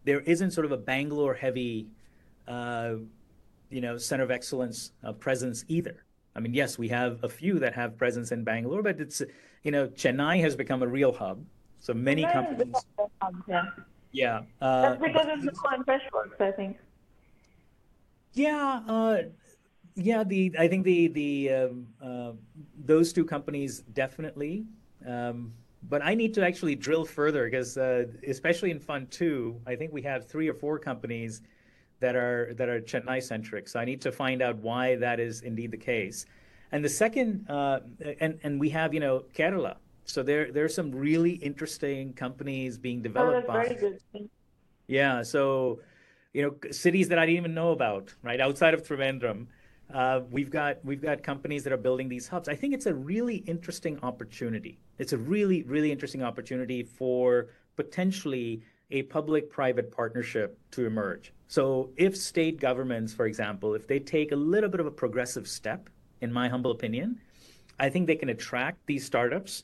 there 0.03 0.19
isn't 0.21 0.51
sort 0.51 0.65
of 0.65 0.71
a 0.71 0.77
Bangalore 0.77 1.33
heavy, 1.33 1.87
uh, 2.47 2.95
you 3.75 3.81
know, 3.81 3.97
center 3.97 4.23
of 4.23 4.31
excellence 4.31 4.93
uh, 5.03 5.11
presence 5.11 5.65
either. 5.67 6.05
I 6.33 6.39
mean, 6.39 6.53
yes, 6.53 6.77
we 6.77 6.87
have 6.87 7.21
a 7.23 7.29
few 7.29 7.59
that 7.59 7.73
have 7.73 7.97
presence 7.97 8.31
in 8.31 8.45
Bangalore, 8.45 8.81
but 8.81 9.01
it's 9.01 9.21
you 9.63 9.71
know, 9.71 9.87
Chennai 9.89 10.39
has 10.39 10.55
become 10.55 10.81
a 10.81 10.87
real 10.87 11.11
hub. 11.11 11.43
So 11.79 11.93
many 11.93 12.23
Chennai 12.23 12.33
companies. 12.33 12.75
Hub, 13.21 13.35
yeah. 13.49 13.65
Yeah. 14.13 14.41
Uh, 14.61 14.81
That's 14.81 15.01
because 15.01 15.27
of 15.29 15.41
the 15.41 15.53
and 15.73 15.85
Freshworks, 15.85 16.39
I 16.39 16.51
think. 16.51 16.77
Yeah. 18.33 18.81
Uh, 18.87 19.17
yeah. 19.95 20.23
The 20.23 20.55
I 20.57 20.69
think 20.69 20.85
the 20.85 21.09
the 21.09 21.53
um, 21.53 21.87
uh, 22.01 22.31
those 22.85 23.11
two 23.11 23.25
companies 23.25 23.81
definitely. 23.93 24.65
Um, 25.05 25.53
but 25.89 26.01
I 26.01 26.15
need 26.15 26.33
to 26.35 26.45
actually 26.45 26.75
drill 26.75 27.03
further 27.03 27.43
because, 27.45 27.77
uh, 27.77 28.05
especially 28.25 28.71
in 28.71 28.79
Fund 28.79 29.11
Two, 29.11 29.59
I 29.67 29.75
think 29.75 29.91
we 29.91 30.01
have 30.03 30.25
three 30.27 30.47
or 30.47 30.53
four 30.53 30.79
companies 30.79 31.41
that 31.99 32.15
are 32.15 32.53
that 32.55 32.69
are 32.69 32.81
Chennai 32.81 33.21
centric. 33.21 33.67
So 33.67 33.79
I 33.79 33.85
need 33.85 34.01
to 34.01 34.11
find 34.11 34.41
out 34.41 34.57
why 34.57 34.95
that 34.97 35.19
is 35.19 35.41
indeed 35.41 35.71
the 35.71 35.77
case. 35.77 36.25
And 36.71 36.83
the 36.83 36.89
second, 36.89 37.49
uh, 37.49 37.79
and 38.19 38.39
and 38.43 38.59
we 38.59 38.69
have 38.69 38.93
you 38.93 38.99
know 38.99 39.23
Kerala. 39.33 39.77
So 40.05 40.23
there 40.23 40.51
there 40.51 40.65
are 40.65 40.69
some 40.69 40.91
really 40.91 41.31
interesting 41.31 42.13
companies 42.13 42.77
being 42.77 43.01
developed. 43.01 43.45
Oh, 43.49 43.53
by, 43.53 43.65
very 43.65 43.75
good. 43.75 44.29
Yeah. 44.87 45.23
So 45.23 45.79
you 46.33 46.41
know 46.43 46.71
cities 46.71 47.07
that 47.09 47.19
I 47.19 47.25
didn't 47.25 47.37
even 47.37 47.53
know 47.53 47.71
about, 47.71 48.13
right 48.21 48.41
outside 48.41 48.73
of 48.73 48.83
Trivandrum. 48.83 49.47
Uh, 49.93 50.21
we've 50.31 50.49
got 50.49 50.83
we've 50.83 51.01
got 51.01 51.23
companies 51.23 51.63
that 51.63 51.71
are 51.71 51.77
building 51.77 52.09
these 52.09 52.27
hubs. 52.27 52.49
I 52.49 52.55
think 52.55 52.73
it's 52.73 52.87
a 52.87 52.93
really 52.93 53.37
interesting 53.37 53.99
opportunity. 54.01 54.79
It's 54.97 55.13
a 55.13 55.17
really 55.17 55.63
really 55.63 55.91
interesting 55.91 56.23
opportunity 56.23 56.83
for 56.83 57.47
potentially 57.75 58.63
a 58.91 59.03
public-private 59.03 59.91
partnership 59.91 60.59
to 60.71 60.85
emerge. 60.85 61.33
So 61.47 61.91
if 61.95 62.17
state 62.17 62.59
governments, 62.59 63.13
for 63.13 63.25
example, 63.25 63.75
if 63.75 63.87
they 63.87 63.99
take 63.99 64.31
a 64.31 64.35
little 64.35 64.69
bit 64.69 64.79
of 64.79 64.85
a 64.85 64.91
progressive 64.91 65.47
step 65.47 65.89
in 66.21 66.31
my 66.31 66.49
humble 66.49 66.71
opinion. 66.71 67.19
I 67.79 67.89
think 67.89 68.07
they 68.07 68.15
can 68.15 68.29
attract 68.29 68.85
these 68.85 69.05
startups 69.05 69.63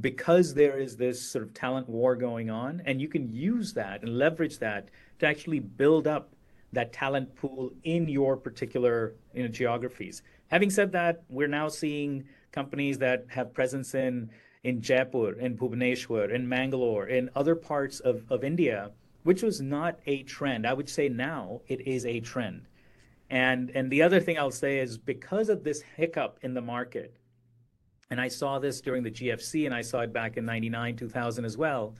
because 0.00 0.54
there 0.54 0.78
is 0.78 0.96
this 0.96 1.20
sort 1.20 1.44
of 1.44 1.54
talent 1.54 1.88
war 1.88 2.16
going 2.16 2.50
on, 2.50 2.82
and 2.86 3.00
you 3.00 3.08
can 3.08 3.30
use 3.32 3.72
that 3.74 4.02
and 4.02 4.18
leverage 4.18 4.58
that 4.58 4.88
to 5.18 5.26
actually 5.26 5.60
build 5.60 6.06
up 6.06 6.32
that 6.72 6.92
talent 6.92 7.34
pool 7.36 7.70
in 7.84 8.08
your 8.08 8.36
particular 8.36 9.14
you 9.34 9.42
know, 9.42 9.48
geographies. 9.48 10.22
Having 10.50 10.70
said 10.70 10.92
that, 10.92 11.22
we're 11.28 11.48
now 11.48 11.68
seeing 11.68 12.24
companies 12.50 12.98
that 12.98 13.26
have 13.28 13.52
presence 13.52 13.94
in 13.94 14.30
in 14.64 14.80
Jaipur, 14.80 15.32
in 15.40 15.56
Bhubaneswar, 15.56 16.32
in 16.32 16.48
Mangalore, 16.48 17.08
in 17.08 17.28
other 17.34 17.56
parts 17.56 17.98
of, 17.98 18.22
of 18.30 18.44
India, 18.44 18.92
which 19.22 19.42
was 19.42 19.60
not 19.60 19.98
a 20.06 20.22
trend. 20.24 20.66
I 20.66 20.72
would 20.72 20.88
say 20.88 21.08
now 21.08 21.60
it 21.68 21.86
is 21.86 22.06
a 22.06 22.20
trend. 22.20 22.66
And 23.30 23.70
and 23.70 23.90
the 23.90 24.02
other 24.02 24.20
thing 24.20 24.38
I'll 24.38 24.50
say 24.50 24.78
is 24.78 24.98
because 24.98 25.48
of 25.48 25.64
this 25.64 25.82
hiccup 25.96 26.38
in 26.42 26.54
the 26.54 26.60
market, 26.60 27.16
and 28.10 28.20
I 28.20 28.28
saw 28.28 28.58
this 28.58 28.80
during 28.80 29.02
the 29.02 29.10
GFC 29.10 29.64
and 29.64 29.74
I 29.74 29.80
saw 29.80 30.00
it 30.00 30.12
back 30.12 30.36
in 30.36 30.44
99, 30.44 30.96
2000 30.96 31.44
as 31.44 31.56
well, 31.56 31.94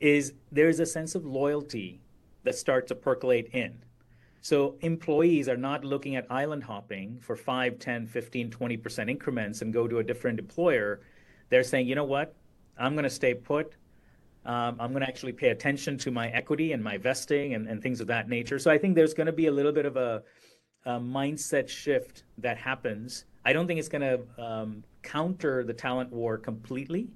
is 0.00 0.34
there's 0.52 0.80
a 0.80 0.86
sense 0.86 1.14
of 1.14 1.24
loyalty 1.24 2.00
that 2.44 2.54
starts 2.54 2.88
to 2.88 2.94
percolate 2.94 3.48
in. 3.54 3.82
So 4.40 4.76
employees 4.80 5.48
are 5.48 5.56
not 5.56 5.84
looking 5.84 6.16
at 6.16 6.26
island 6.30 6.64
hopping 6.64 7.18
for 7.20 7.34
5, 7.34 7.78
10, 7.78 8.06
15, 8.06 8.50
20% 8.50 9.10
increments 9.10 9.62
and 9.62 9.72
go 9.72 9.88
to 9.88 9.98
a 9.98 10.04
different 10.04 10.38
employer. 10.38 11.00
They're 11.48 11.64
saying, 11.64 11.88
you 11.88 11.94
know 11.94 12.04
what? 12.04 12.34
I'm 12.78 12.92
going 12.92 13.04
to 13.04 13.10
stay 13.10 13.34
put. 13.34 13.74
Um, 14.48 14.76
I'm 14.80 14.90
going 14.92 15.02
to 15.02 15.08
actually 15.08 15.32
pay 15.32 15.50
attention 15.50 15.98
to 15.98 16.10
my 16.10 16.28
equity 16.30 16.72
and 16.72 16.82
my 16.82 16.96
vesting 16.96 17.52
and, 17.52 17.68
and 17.68 17.82
things 17.82 18.00
of 18.00 18.06
that 18.06 18.30
nature. 18.30 18.58
So 18.58 18.70
I 18.70 18.78
think 18.78 18.94
there's 18.94 19.12
going 19.12 19.26
to 19.26 19.32
be 19.32 19.46
a 19.46 19.52
little 19.52 19.72
bit 19.72 19.84
of 19.84 19.96
a 19.98 20.22
uh, 20.86 20.98
mindset 20.98 21.68
shift 21.68 22.24
that 22.38 22.56
happens. 22.56 23.26
I 23.44 23.52
don't 23.52 23.66
think 23.66 23.78
it's 23.78 23.90
going 23.90 24.02
to 24.02 24.42
um, 24.42 24.84
counter 25.02 25.64
the 25.64 25.74
talent 25.74 26.10
war 26.10 26.38
completely, 26.38 27.10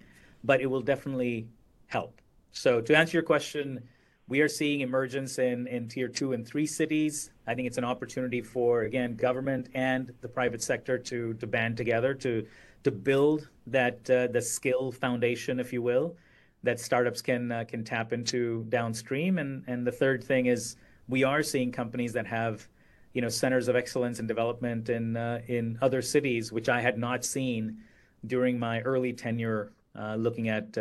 but 0.44 0.60
it 0.60 0.66
will 0.66 0.82
definitely 0.82 1.48
help. 1.86 2.20
So 2.52 2.82
to 2.82 2.94
answer 2.94 3.16
your 3.16 3.22
question, 3.22 3.82
we 4.28 4.40
are 4.40 4.48
seeing 4.48 4.80
emergence 4.80 5.38
in, 5.38 5.66
in 5.68 5.88
tier 5.88 6.08
two 6.08 6.34
and 6.34 6.46
three 6.46 6.66
cities. 6.66 7.30
I 7.46 7.54
think 7.54 7.66
it's 7.66 7.78
an 7.78 7.84
opportunity 7.84 8.42
for 8.42 8.82
again 8.82 9.16
government 9.16 9.68
and 9.74 10.12
the 10.20 10.28
private 10.28 10.62
sector 10.62 10.98
to 10.98 11.34
to 11.34 11.46
band 11.46 11.76
together 11.76 12.14
to 12.14 12.46
to 12.84 12.90
build 12.90 13.48
that 13.66 14.08
uh, 14.10 14.26
the 14.28 14.42
skill 14.42 14.92
foundation, 14.92 15.58
if 15.58 15.72
you 15.72 15.82
will, 15.82 16.16
that 16.62 16.80
startups 16.80 17.22
can 17.22 17.50
uh, 17.50 17.64
can 17.64 17.84
tap 17.84 18.12
into 18.12 18.64
downstream. 18.68 19.38
And 19.38 19.64
and 19.66 19.86
the 19.86 19.92
third 19.92 20.22
thing 20.22 20.46
is 20.46 20.76
we 21.08 21.24
are 21.24 21.42
seeing 21.42 21.72
companies 21.72 22.12
that 22.12 22.26
have 22.26 22.68
you 23.12 23.22
know 23.22 23.28
centers 23.28 23.68
of 23.68 23.76
excellence 23.76 24.18
and 24.18 24.28
development 24.28 24.88
in 24.88 25.16
uh, 25.16 25.40
in 25.46 25.78
other 25.82 26.02
cities, 26.02 26.52
which 26.52 26.68
I 26.68 26.80
had 26.80 26.98
not 26.98 27.24
seen 27.24 27.78
during 28.26 28.58
my 28.58 28.80
early 28.82 29.12
tenure 29.12 29.72
uh, 29.98 30.14
looking 30.14 30.48
at 30.48 30.76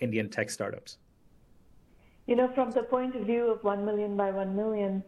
Indian 0.00 0.30
tech 0.30 0.50
startups. 0.50 0.98
You 2.26 2.34
know, 2.34 2.48
from 2.54 2.72
the 2.72 2.82
point 2.82 3.14
of 3.14 3.22
view 3.26 3.50
of 3.50 3.62
one 3.62 3.84
million 3.84 4.16
by 4.16 4.30
one 4.32 4.56
million, 4.56 5.04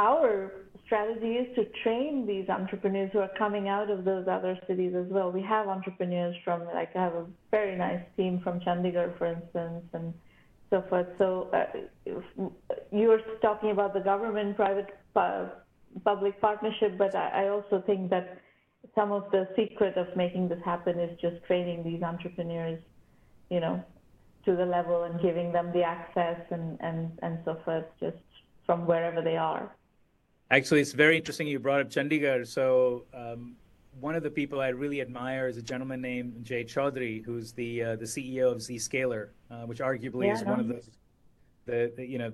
our 0.00 0.52
strategy 0.86 1.32
is 1.32 1.54
to 1.56 1.66
train 1.82 2.26
these 2.26 2.48
entrepreneurs 2.48 3.10
who 3.12 3.18
are 3.18 3.30
coming 3.36 3.68
out 3.68 3.90
of 3.90 4.04
those 4.04 4.26
other 4.28 4.58
cities 4.66 4.94
as 4.96 5.06
well. 5.08 5.30
We 5.30 5.42
have 5.42 5.68
entrepreneurs 5.68 6.34
from, 6.42 6.64
like, 6.74 6.96
I 6.96 7.02
have 7.02 7.14
a 7.14 7.26
very 7.50 7.76
nice 7.76 8.02
team 8.16 8.40
from 8.42 8.60
Chandigarh, 8.60 9.16
for 9.18 9.26
instance, 9.26 9.84
and 9.92 10.14
so 10.70 10.82
forth. 10.88 11.06
So 11.18 11.50
uh, 11.52 11.66
you 12.90 13.08
were 13.08 13.20
talking 13.42 13.72
about 13.72 13.92
the 13.92 14.00
government 14.00 14.56
private 14.56 14.88
public 16.02 16.40
partnership, 16.40 16.96
but 16.96 17.14
I, 17.14 17.44
I 17.44 17.48
also 17.48 17.82
think 17.86 18.08
that 18.10 18.40
some 18.94 19.12
of 19.12 19.30
the 19.32 19.48
secret 19.54 19.98
of 19.98 20.06
making 20.16 20.48
this 20.48 20.62
happen 20.64 20.98
is 20.98 21.20
just 21.20 21.44
training 21.44 21.84
these 21.84 22.02
entrepreneurs, 22.02 22.80
you 23.50 23.60
know, 23.60 23.84
to 24.46 24.56
the 24.56 24.64
level 24.64 25.04
and 25.04 25.20
giving 25.20 25.52
them 25.52 25.70
the 25.74 25.82
access 25.82 26.40
and, 26.50 26.78
and, 26.80 27.10
and 27.22 27.38
so 27.44 27.58
forth, 27.66 27.84
just 28.00 28.16
from 28.64 28.86
wherever 28.86 29.20
they 29.20 29.36
are. 29.36 29.70
Actually, 30.50 30.80
it's 30.80 30.92
very 30.92 31.16
interesting 31.16 31.46
you 31.46 31.60
brought 31.60 31.80
up 31.80 31.90
Chandigarh. 31.90 32.46
So, 32.46 33.04
um, 33.14 33.54
one 34.00 34.14
of 34.14 34.22
the 34.22 34.30
people 34.30 34.60
I 34.60 34.68
really 34.68 35.00
admire 35.00 35.46
is 35.46 35.56
a 35.56 35.62
gentleman 35.62 36.00
named 36.00 36.44
Jay 36.44 36.64
Chaudhry, 36.64 37.24
who's 37.24 37.52
the 37.52 37.82
uh, 37.82 37.96
the 37.96 38.04
CEO 38.04 38.50
of 38.50 38.58
Zscaler, 38.58 39.28
uh, 39.50 39.62
which 39.62 39.78
arguably 39.78 40.26
yeah, 40.26 40.34
is 40.34 40.44
one 40.44 40.60
of 40.60 40.68
the, 40.68 40.82
the, 41.66 41.92
the 41.96 42.06
you 42.06 42.18
know 42.18 42.32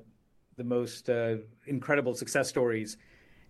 the 0.56 0.64
most 0.64 1.10
uh, 1.10 1.36
incredible 1.66 2.14
success 2.14 2.48
stories. 2.48 2.96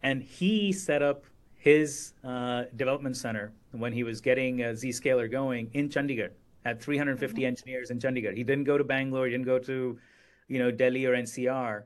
And 0.03 0.23
he 0.23 0.73
set 0.73 1.03
up 1.03 1.25
his 1.55 2.15
uh, 2.25 2.65
development 2.77 3.17
center 3.17 3.53
when 3.73 3.93
he 3.93 4.05
was 4.05 4.21
getting 4.21 4.63
uh, 4.63 4.67
Zscaler 4.69 5.31
going 5.31 5.71
in 5.73 5.89
Chandigarh. 5.89 6.31
Had 6.65 6.81
350 6.81 7.41
mm-hmm. 7.41 7.47
engineers 7.47 7.91
in 7.91 7.99
Chandigarh. 7.99 8.37
He 8.37 8.45
didn't 8.45 8.65
go 8.65 8.77
to 8.77 8.85
Bangalore. 8.85 9.27
He 9.27 9.33
didn't 9.33 9.47
go 9.47 9.59
to, 9.61 9.99
you 10.49 10.59
know, 10.59 10.71
Delhi 10.71 11.07
or 11.07 11.15
NCR. 11.15 11.85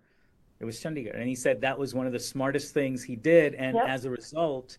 It 0.61 0.65
was 0.67 0.79
Chandigarh, 0.79 1.19
and 1.19 1.29
he 1.29 1.35
said 1.35 1.63
that 1.63 1.79
was 1.79 1.95
one 1.95 2.07
of 2.07 2.13
the 2.13 2.21
smartest 2.21 2.75
things 2.75 3.03
he 3.03 3.17
did. 3.17 3.55
And 3.55 3.77
yep. 3.77 3.89
as 3.89 4.05
a 4.05 4.11
result, 4.11 4.77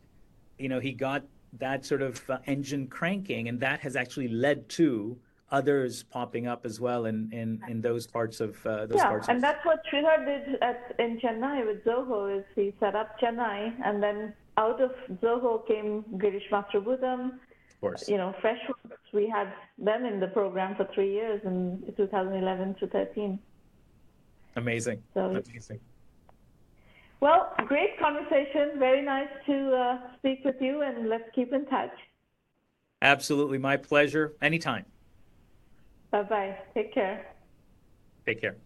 you 0.60 0.70
know, 0.70 0.80
he 0.80 0.92
got 0.92 1.24
that 1.58 1.86
sort 1.86 2.04
of 2.04 2.22
uh, 2.30 2.38
engine 2.46 2.88
cranking, 2.88 3.50
and 3.50 3.60
that 3.60 3.80
has 3.80 3.96
actually 3.96 4.28
led 4.28 4.70
to 4.70 5.18
others 5.50 6.04
popping 6.04 6.48
up 6.48 6.66
as 6.66 6.80
well 6.80 7.06
in, 7.06 7.30
in, 7.34 7.60
in 7.68 7.82
those 7.82 8.08
parts 8.08 8.40
of 8.40 8.66
uh, 8.66 8.86
those 8.86 8.98
yeah, 8.98 9.08
parts. 9.08 9.28
and 9.28 9.44
that's 9.44 9.66
what 9.66 9.82
Sridhar 9.92 10.26
did 10.26 10.62
at, 10.62 10.96
in 10.98 11.20
Chennai 11.20 11.66
with 11.66 11.84
Zoho. 11.84 12.40
Is 12.40 12.46
he 12.56 12.74
set 12.80 12.96
up 12.96 13.20
Chennai, 13.20 13.74
and 13.84 14.02
then 14.02 14.34
out 14.58 14.82
of 14.82 14.92
Zoho 15.22 15.68
came 15.68 16.04
Girish 16.14 16.48
Mathrubootham. 16.52 17.34
Of 17.72 17.82
course. 17.82 18.08
You 18.08 18.18
know, 18.18 18.34
Freshworks. 18.42 19.12
We 19.14 19.28
had 19.28 19.52
them 19.78 20.06
in 20.06 20.20
the 20.20 20.28
program 20.28 20.76
for 20.76 20.88
three 20.94 21.12
years 21.12 21.42
in 21.44 21.84
2011 21.98 22.76
to 22.76 22.88
13. 22.88 23.40
Amazing. 24.56 25.02
So, 25.14 25.22
Amazing. 25.26 25.80
Well, 27.20 27.54
great 27.68 28.00
conversation. 28.00 28.80
Very 28.80 29.02
nice 29.02 29.30
to 29.46 29.76
uh, 29.76 30.16
speak 30.18 30.44
with 30.44 30.56
you, 30.60 30.82
and 30.82 31.08
let's 31.08 31.30
keep 31.36 31.54
in 31.54 31.66
touch. 31.68 31.92
Absolutely, 33.02 33.58
my 33.58 33.78
pleasure. 33.78 34.34
Anytime. 34.42 34.86
Bye 36.12 36.24
bye. 36.24 36.58
Take 36.74 36.94
care. 36.94 37.28
Take 38.26 38.42
care. 38.42 38.58